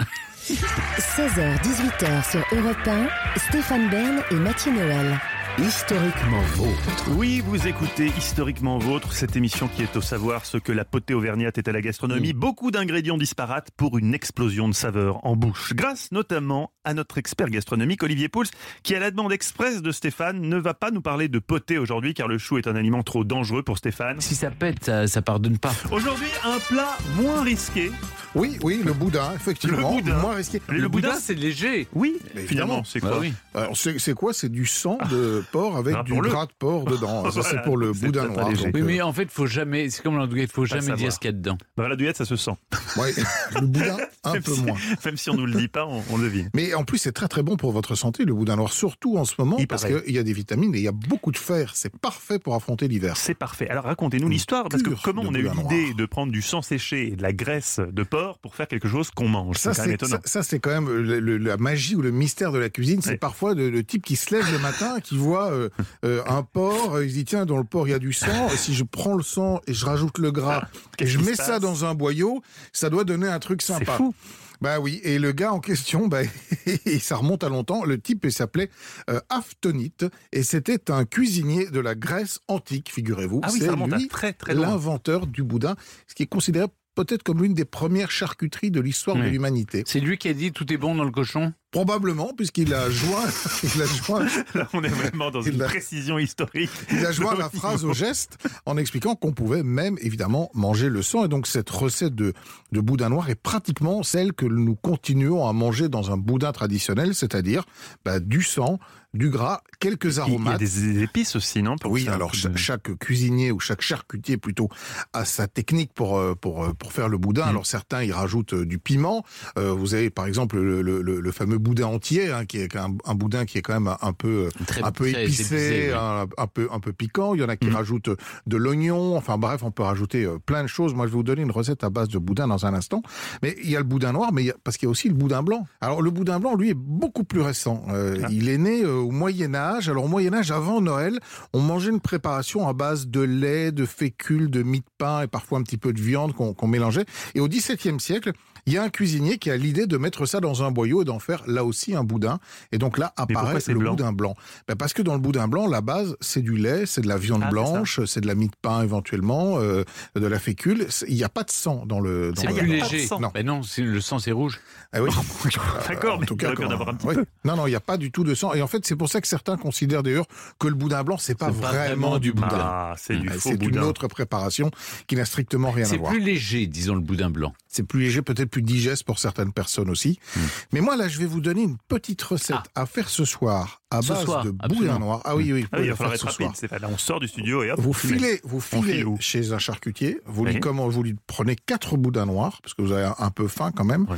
[0.46, 3.08] 16h, 18h sur Europe 1,
[3.38, 5.20] Stéphane Bern et Mathieu Noël.
[5.60, 7.10] Historiquement vôtre.
[7.18, 11.16] Oui, vous écoutez Historiquement Vôtre, cette émission qui est au savoir ce que la potée
[11.16, 12.34] auvergnate est à la gastronomie.
[12.34, 15.74] Beaucoup d'ingrédients disparates pour une explosion de saveurs en bouche.
[15.74, 18.46] Grâce notamment à notre expert gastronomique Olivier Pouls,
[18.84, 22.14] qui à la demande express de Stéphane ne va pas nous parler de potée aujourd'hui
[22.14, 24.22] car le chou est un aliment trop dangereux pour Stéphane.
[24.22, 25.74] Si ça pète, ça, ça pardonne pas.
[25.92, 27.92] Aujourd'hui, un plat moins risqué.
[28.36, 29.95] Oui, oui, le boudin, effectivement.
[29.95, 30.17] Le boudin.
[30.19, 30.61] Moins risqué.
[30.67, 31.88] Le, Le boudin, boudin, c'est léger.
[31.93, 32.84] Oui, Mais finalement, évidemment.
[32.86, 33.34] c'est Bah quoi oui.
[33.55, 34.34] Alors, c'est quoi?
[34.34, 36.30] C'est du sang de porc avec du Rappelons-le.
[36.30, 37.32] gras de porc dedans.
[37.32, 38.49] Ça, c'est pour le boudin noir.
[38.51, 39.89] donc, Oui, euh, mais en fait, faut jamais.
[39.89, 40.97] C'est comme l'andouillette, faut jamais savoir.
[40.97, 41.57] dire ce qu'il y a dedans.
[41.78, 42.51] Bah, la douillette, ça se sent.
[42.97, 43.13] ouais,
[43.55, 44.78] le boudin, un Même peu si- moins.
[45.05, 46.49] Même si on nous le dit pas, on, on devine.
[46.53, 49.25] Mais en plus, c'est très très bon pour votre santé, le boudin noir, surtout en
[49.25, 51.38] ce moment, Il parce qu'il y a des vitamines et il y a beaucoup de
[51.38, 51.71] fer.
[51.75, 53.17] C'est parfait pour affronter l'hiver.
[53.17, 53.67] C'est parfait.
[53.69, 57.07] Alors racontez-nous l'histoire, parce que comment on a eu l'idée de prendre du sang séché
[57.13, 59.88] et de la graisse de porc pour faire quelque chose qu'on mange Ça, C'est quand
[59.88, 60.21] même c'est étonnant.
[60.23, 63.01] ça, ça, c'est quand même le- le- la magie ou le mystère de la cuisine.
[63.01, 65.69] C'est parfois le, le type qui se lève le matin, qui voit euh,
[66.05, 68.13] euh, un porc, euh, il se dit tiens dans le porc il y a du
[68.13, 68.49] sang.
[68.53, 71.36] Et si je prends le sang et je rajoute le gras et Qu'est-ce je mets
[71.36, 72.41] ça dans un boyau,
[72.73, 73.93] ça doit donner un truc C'est sympa.
[73.97, 74.13] fou.
[74.59, 76.21] Bah oui, et le gars en question, bah,
[76.86, 78.71] et ça remonte à longtemps, le type s'appelait
[79.07, 83.41] euh, Aftonite, et c'était un cuisinier de la Grèce antique, figurez-vous.
[83.43, 85.75] Ah oui, C'est ça remonte à lui très très l'inventeur du boudin,
[86.07, 86.65] ce qui est considéré
[86.98, 89.84] peut-être comme l'une des premières charcuteries de l'histoire de l'humanité.
[89.86, 91.54] C'est lui qui a dit tout est bon dans le cochon?
[91.72, 93.26] Probablement, puisqu'il a joint,
[93.63, 96.72] il a joint, Là, on est vraiment dans une a- précision historique.
[96.91, 101.01] il a joint la phrase au geste en expliquant qu'on pouvait même évidemment manger le
[101.01, 101.26] sang.
[101.26, 102.32] Et donc cette recette de,
[102.72, 107.13] de boudin noir est pratiquement celle que nous continuons à manger dans un boudin traditionnel,
[107.13, 107.65] c'est-à-dire
[108.05, 108.80] bah, du sang,
[109.13, 110.59] du gras, quelques Il y a aromates.
[110.59, 114.70] des épices aussi, non pour Oui, ça alors de- chaque cuisinier ou chaque charcutier plutôt
[115.13, 117.45] a sa technique pour euh, pour euh, pour faire le boudin.
[117.45, 117.49] Mm.
[117.49, 119.24] Alors certains y rajoutent euh, du piment.
[119.57, 122.95] Euh, vous avez par exemple le, le, le- le boudin entier, hein, qui est un,
[123.05, 125.93] un boudin qui est quand même un peu Très- un peu épicé, épicé, oui.
[125.99, 127.34] un, un peu un peu piquant.
[127.34, 127.76] Il y en a qui Mm.
[127.76, 128.10] rajoutent
[128.45, 129.18] de l'oignon.
[129.18, 130.93] Enfin bref, on peut rajouter euh, plein de choses.
[130.93, 133.01] Moi, je vais vous donner une recette à base de boudin dans un instant.
[133.41, 134.91] Mais il y a le boudin noir, mais il y a- parce qu'il y a
[134.91, 135.66] aussi le boudin blanc.
[135.82, 137.84] Alors le boudin blanc, lui, est beaucoup plus récent.
[137.89, 138.28] Euh, Ah.
[138.32, 139.89] Il est né euh, au Moyen Âge.
[139.89, 141.20] Alors au Moyen Âge, avant Noël,
[141.53, 145.28] on mangeait une préparation à base de lait, de fécule, de mie de pain et
[145.28, 147.05] parfois un petit peu de viande qu'on qu'on mélangeait.
[147.36, 148.32] Et au XVIIe siècle,
[148.68, 151.05] il y a un cuisinier qui a l'idée de mettre ça dans un boyau et
[151.05, 152.39] d'en faire là aussi un boudin.
[152.72, 154.36] Et donc là apparaît c'est le blanc boudin blanc.
[154.68, 157.18] Ben parce que dans le boudin blanc, la base, c'est du lait, c'est de la
[157.18, 159.84] viande Ah, c'est blanche, c'est de la mie de pain éventuellement, euh,
[160.15, 160.86] de la fécule.
[160.89, 162.34] C'est- Il n'y a pas de sang dans le.
[162.38, 163.07] C'est plus léger.
[163.20, 163.32] Non.
[163.34, 164.59] Ben non, c'est- le sang c'est rouge.
[164.93, 165.09] Ah oui.
[165.88, 167.15] D'accord, En mais tout cas, aurait pu en quand- avoir un petit oui.
[167.15, 167.26] peu.
[167.45, 168.53] Non, non, il n'y a pas du tout de sang.
[168.53, 170.26] Et en fait, c'est pour ça que certains considèrent d'ailleurs
[170.59, 172.47] que le boudin blanc, c'est pas C'est pas vraiment vraiment du boudin.
[172.51, 173.84] Ah, c'est du faux C'est une boudin.
[173.84, 174.72] autre préparation
[175.07, 176.11] qui n'a strictement rien à C'est voir.
[176.11, 177.53] plus léger, disons, le boudin blanc.
[177.78, 180.19] C'est plus léger, peut-être plus digeste pour certaines personnes aussi.
[180.36, 180.39] Hmm.
[180.73, 184.01] Mais moi, là, je vais vous donner une petite recette à faire ce soir à
[184.01, 184.99] Ce base soir, de boudin absolument.
[184.99, 185.21] noir.
[185.25, 186.69] Ah oui, oui, Ah oui, il va falloir être ce rapide.
[186.69, 187.80] pas là, on sort du studio et hop.
[187.80, 190.53] Vous filez, vous filez chez un charcutier, vous Oui.
[190.53, 193.47] lui, comment, vous lui prenez quatre boudins noirs, parce que vous avez un, un peu
[193.47, 194.07] faim quand même.
[194.09, 194.17] Oui.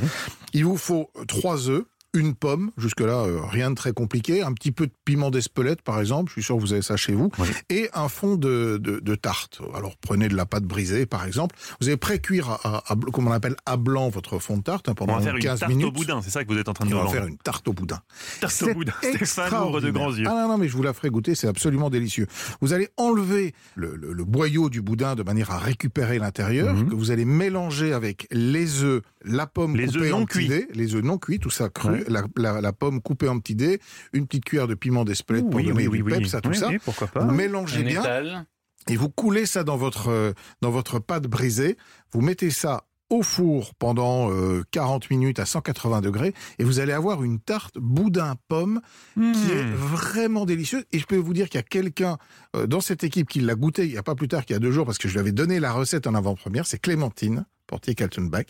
[0.54, 1.84] Il vous faut trois œufs,
[2.14, 6.00] une pomme, jusque-là, euh, rien de très compliqué, un petit peu de piment d'Espelette, par
[6.00, 7.46] exemple, je suis sûr que vous avez ça chez vous, Oui.
[7.68, 9.60] et un fond de, de, de tarte.
[9.74, 11.54] Alors prenez de la pâte brisée, par exemple.
[11.80, 14.88] Vous allez pré-cuire, à, à- à- comme on appelle, à blanc votre fond de tarte
[14.88, 15.86] hein, On pendant va faire une 15 tarte minutes.
[15.86, 17.38] au boudin, c'est ça que vous êtes en train de nous on va faire une
[17.38, 18.00] tarte au boudin.
[18.40, 18.92] Tarte au C'est boudin.
[19.02, 20.24] Stéphane ouvre de grands yeux.
[20.28, 22.26] Ah non, non, mais je vous la ferai goûter, c'est absolument délicieux.
[22.60, 26.88] Vous allez enlever le, le- le boyau du boudin de manière à récupérer l'intérieur, Mhm.
[26.90, 30.50] que vous allez mélanger avec les œufs, la pomme Les coupée œufs non cuits.
[30.74, 31.99] les œufs non cuits, tout ça cru, Ouais.
[32.08, 33.80] La, la- la pomme coupée en petits dés,
[34.12, 36.56] une petite cuillère de piment d'Espelette pour Oui, donner oui, du peps à tout Oui,
[36.56, 36.68] ça.
[36.68, 37.24] oui, pourquoi pas.
[37.24, 38.46] Vous mélangez Un bien étal.
[38.88, 40.32] et vous coulez ça dans votre, euh,
[40.62, 41.76] dans votre pâte brisée.
[42.12, 46.92] Vous mettez ça au four pendant euh, 40 minutes à 180 degrés et vous allez
[46.92, 48.80] avoir une tarte boudin pomme
[49.14, 49.20] qui
[49.50, 49.74] est Mmh.
[49.74, 50.84] vraiment délicieuse.
[50.92, 52.18] Et je peux vous dire qu'il y a quelqu'un
[52.54, 54.56] euh, dans cette équipe qui l'a goûté il n'y a pas plus tard qu'il y
[54.56, 56.66] a deux jours parce que je lui avais donné la recette en avant-première.
[56.66, 58.46] C'est Clémentine, portier Kaltenbach,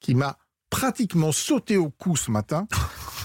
[0.00, 0.36] qui m'a
[0.72, 2.66] pratiquement sauté au cou ce matin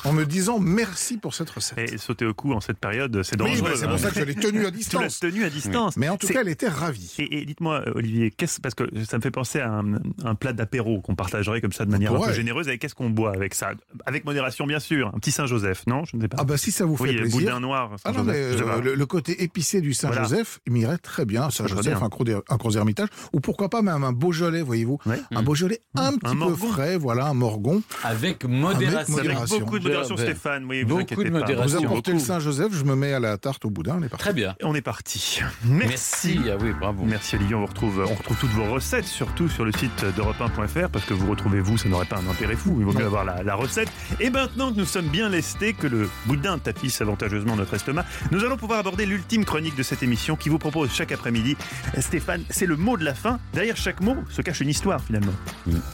[0.06, 1.92] en me disant merci pour cette recette.
[1.94, 3.70] Et sauter au cou en cette période, c'est Oui, dangereux.
[3.70, 3.98] bah, c'est pour hein.
[3.98, 5.20] ça que je l'ai tenue à distance.
[5.20, 5.98] tenue à distance.
[5.98, 7.14] Mais en tout cas, elle était ravie.
[7.20, 10.54] Et, et dites-moi, Olivier, qu'est-ce, parce que ça me fait penser à un, un plat
[10.54, 12.68] d'apéro qu'on partagerait comme ça de manière un peu généreuse.
[12.68, 13.72] Et qu'est-ce qu'on boit avec ça?
[14.06, 15.08] Avec modération, bien sûr.
[15.14, 16.04] Un petit Saint-Joseph, non?
[16.06, 16.38] Je ne sais pas.
[16.40, 17.40] Ah bah si ça vous fait oui, plaisir.
[17.40, 17.92] boudin noir.
[18.04, 21.50] Ah non, mais euh, le, le côté épicé du Saint-Joseph, il m'irait très bien.
[21.50, 23.10] Saint-Joseph, un, gros, un gros ermitage.
[23.34, 25.00] Ou pourquoi pas même un Beaujolais, voyez-vous.
[25.32, 27.82] Un Beaujolais un petit peu frais, voilà, un morgon.
[28.04, 28.98] Avec modération.
[28.98, 29.60] Avec modération.
[29.60, 30.66] beaucoup de modération, Stéphane.
[30.66, 31.64] Oui, vous Beaucoup inquiétez de pas.
[31.66, 32.20] Vous apportez le.
[32.20, 34.24] Saint-Joseph, je me mets à la tarte au boudin, on est parti.
[34.24, 34.56] Très bien.
[34.64, 35.42] On est parti.
[35.66, 36.40] Merci.
[36.50, 37.04] Ah oui, bravo.
[37.06, 40.90] Merci Olivier, on vous retrouve, on retrouve toutes vos recettes surtout sur le site d'europe1.fr
[40.90, 43.24] parce que vous retrouvez vous, ça n'aurait pas un intérêt fou, il vaut mieux avoir
[43.26, 43.90] la, la recette.
[44.20, 48.44] Et maintenant que nous sommes bien lestés, que le boudin tapisse avantageusement notre estomac, nous
[48.44, 51.56] allons pouvoir aborder l'ultime chronique de cette émission qui vous propose chaque après-midi.
[52.00, 53.40] Stéphane, c'est le mot de la fin.
[53.54, 55.34] Derrière chaque mot se cache une histoire finalement.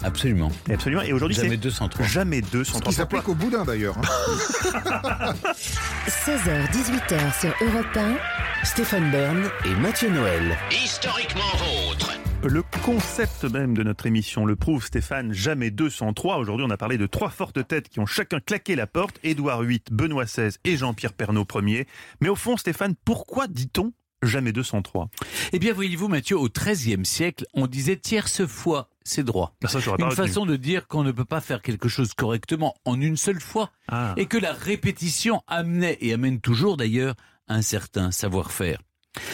[0.04, 0.52] Absolument.
[0.70, 1.02] Et absolument.
[1.02, 2.06] Et aujourd'hui Jamais c'est 203.
[2.06, 2.82] jamais Ce 203.
[2.82, 3.83] qui s'applique au boudin d'ailleurs.
[3.92, 5.34] Hein.
[6.08, 8.16] 16h-18h sur Europe 1.
[8.66, 10.58] Stéphane Bern et Mathieu Noël.
[10.72, 12.12] Historiquement vôtre.
[12.44, 16.38] Le concept même de notre émission le prouve, Stéphane, jamais 203.
[16.38, 19.64] Aujourd'hui, on a parlé de trois fortes têtes qui ont chacun claqué la porte, Édouard
[19.64, 21.88] VIII, Benoît XVI et Jean-Pierre Pernaut Ier.
[22.20, 23.94] Mais au fond, Stéphane, pourquoi dit-on
[24.26, 25.10] jamais 203
[25.52, 29.56] Eh bien, voyez-vous, Mathieu, au XIIIe siècle, on disait tierce fois, c'est droit.
[29.66, 30.16] Ça, Une retenu.
[30.16, 33.72] façon de dire qu'on ne peut pas faire quelque chose correctement en une seule fois.
[33.88, 34.14] Ah.
[34.18, 37.16] Et que la répétition amenait et amène toujours d'ailleurs
[37.48, 38.80] un certain savoir-faire.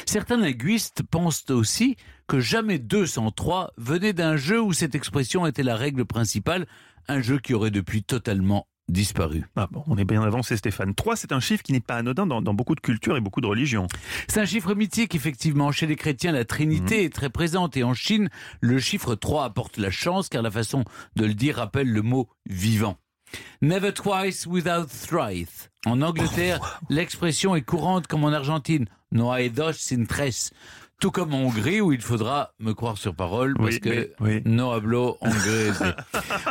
[0.05, 1.95] Certains linguistes pensent aussi
[2.27, 6.67] que jamais 203 venait d'un jeu où cette expression était la règle principale,
[7.07, 9.45] un jeu qui aurait depuis totalement disparu.
[9.55, 10.93] Ah bon, on est bien avancé, Stéphane.
[10.93, 13.41] 3, c'est un chiffre qui n'est pas anodin dans, dans beaucoup de cultures et beaucoup
[13.41, 13.87] de religions.
[14.27, 15.71] C'est un chiffre mythique, effectivement.
[15.71, 17.77] Chez les chrétiens, la Trinité est très présente.
[17.77, 18.29] Et en Chine,
[18.61, 20.83] le chiffre 3 apporte la chance, car la façon
[21.15, 22.97] de le dire rappelle le mot vivant.
[23.61, 25.69] Never twice without thrice.
[25.85, 28.87] En Angleterre, l'expression est courante comme en Argentine.
[29.11, 30.51] No hay dos sin tres.
[30.99, 34.11] Tout comme en Hongrie, où il faudra me croire sur parole, parce Oui, que mais-
[34.19, 34.41] oui.
[34.45, 35.17] no hablo.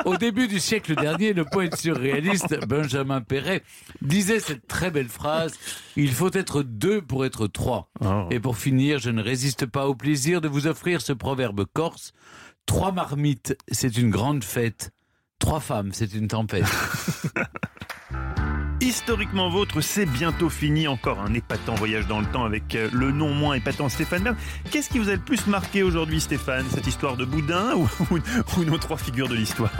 [0.06, 3.62] Au début du siècle dernier, le poète surréaliste Benjamin Perret
[4.00, 5.52] disait cette très belle phrase
[5.96, 7.90] Il faut être deux pour être trois.
[8.00, 8.26] Oh.
[8.30, 12.12] Et pour finir, je ne résiste pas au plaisir de vous offrir ce proverbe corse
[12.64, 14.92] Trois marmites, c'est une grande fête.
[15.38, 16.64] Trois femmes, c'est une tempête.
[18.80, 20.86] Historiquement vôtre, c'est bientôt fini.
[20.86, 24.36] Encore un épatant voyage dans le temps avec euh, le non moins épatant Stéphane Bern.
[24.70, 26.64] Qu'est-ce qui vous a le plus marqué aujourd'hui, Stéphane?
[26.72, 28.18] Cette histoire de boudin ou, ou-
[28.60, 29.72] ou nos trois figures de l'histoire?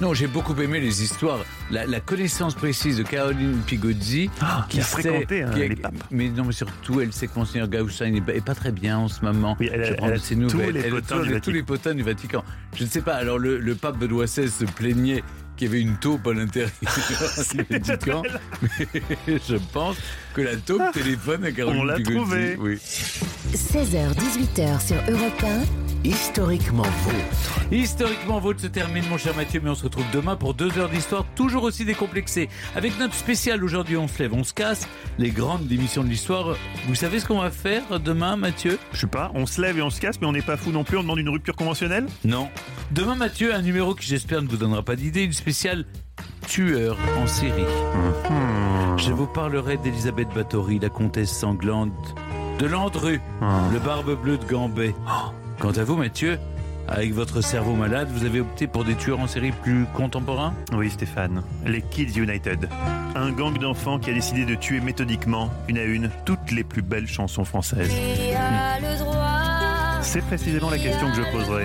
[0.00, 1.40] Non, j'ai beaucoup aimé les histoires.
[1.72, 4.30] La, la connaissance précise de Caroline Pigozzi,
[4.68, 5.94] qui a fréquenté, hein, qui a- les papes.
[6.12, 9.24] Mais non, mais surtout, elle sait que Monseigneur Gaussin n'est pas, très bien en ce
[9.24, 9.56] moment.
[9.58, 10.74] Oui, elle a- Je prends elle ses tous nouvelles.
[10.74, 12.44] les Elle a potins tous les- tous les potins du Vatican.
[12.76, 13.14] Je ne sais pas.
[13.14, 15.24] Alors, le, le pape Benoît XVI se plaignait
[15.56, 16.70] qu'il y avait une taupe à l'intérieur
[17.54, 18.22] du Vatican.
[18.62, 19.96] Mais je pense
[20.36, 22.56] que la taupe téléphone à Caroline On l'a trouvé.
[22.58, 22.74] Oui.
[23.54, 26.06] 16h-18h sur Europe 1.
[26.06, 27.72] Historiquement vôtre.
[27.72, 30.90] Historiquement Vôtre se termine, mon cher Mathieu, mais on se retrouve demain pour deux heures
[30.90, 32.50] d'histoire toujours aussi décomplexée.
[32.76, 34.86] Avec notre spécial aujourd'hui, on se lève, on se casse.
[35.18, 36.54] Les grandes démissions de l'histoire.
[36.86, 38.78] Vous savez ce qu'on va faire demain, Mathieu?
[38.92, 40.70] Je sais pas, on se lève et on se casse, mais on n'est pas fou
[40.70, 42.06] non plus, on demande une rupture conventionnelle?
[42.26, 42.50] Non.
[42.90, 45.86] Demain, Mathieu, un numéro qui j'espère ne vous donnera pas d'idée, une spéciale
[46.46, 47.64] tueur en série.
[48.96, 52.14] Je vous parlerai d'Elisabeth Bathory, la comtesse sanglante
[52.58, 53.20] de Landru,
[53.72, 54.94] le barbe bleue de Gambet.
[55.58, 56.38] Quant à vous, Mathieu,
[56.88, 60.54] avec votre cerveau malade, vous avez opté pour des tueurs en série plus contemporains?
[60.72, 61.42] Oui, Stéphane.
[61.64, 62.68] Les Kids United.
[63.16, 66.82] Un gang d'enfants qui a décidé de tuer méthodiquement, une à une, toutes les plus
[66.82, 67.92] belles chansons françaises.
[70.02, 71.64] C'est précisément la question que je poserai.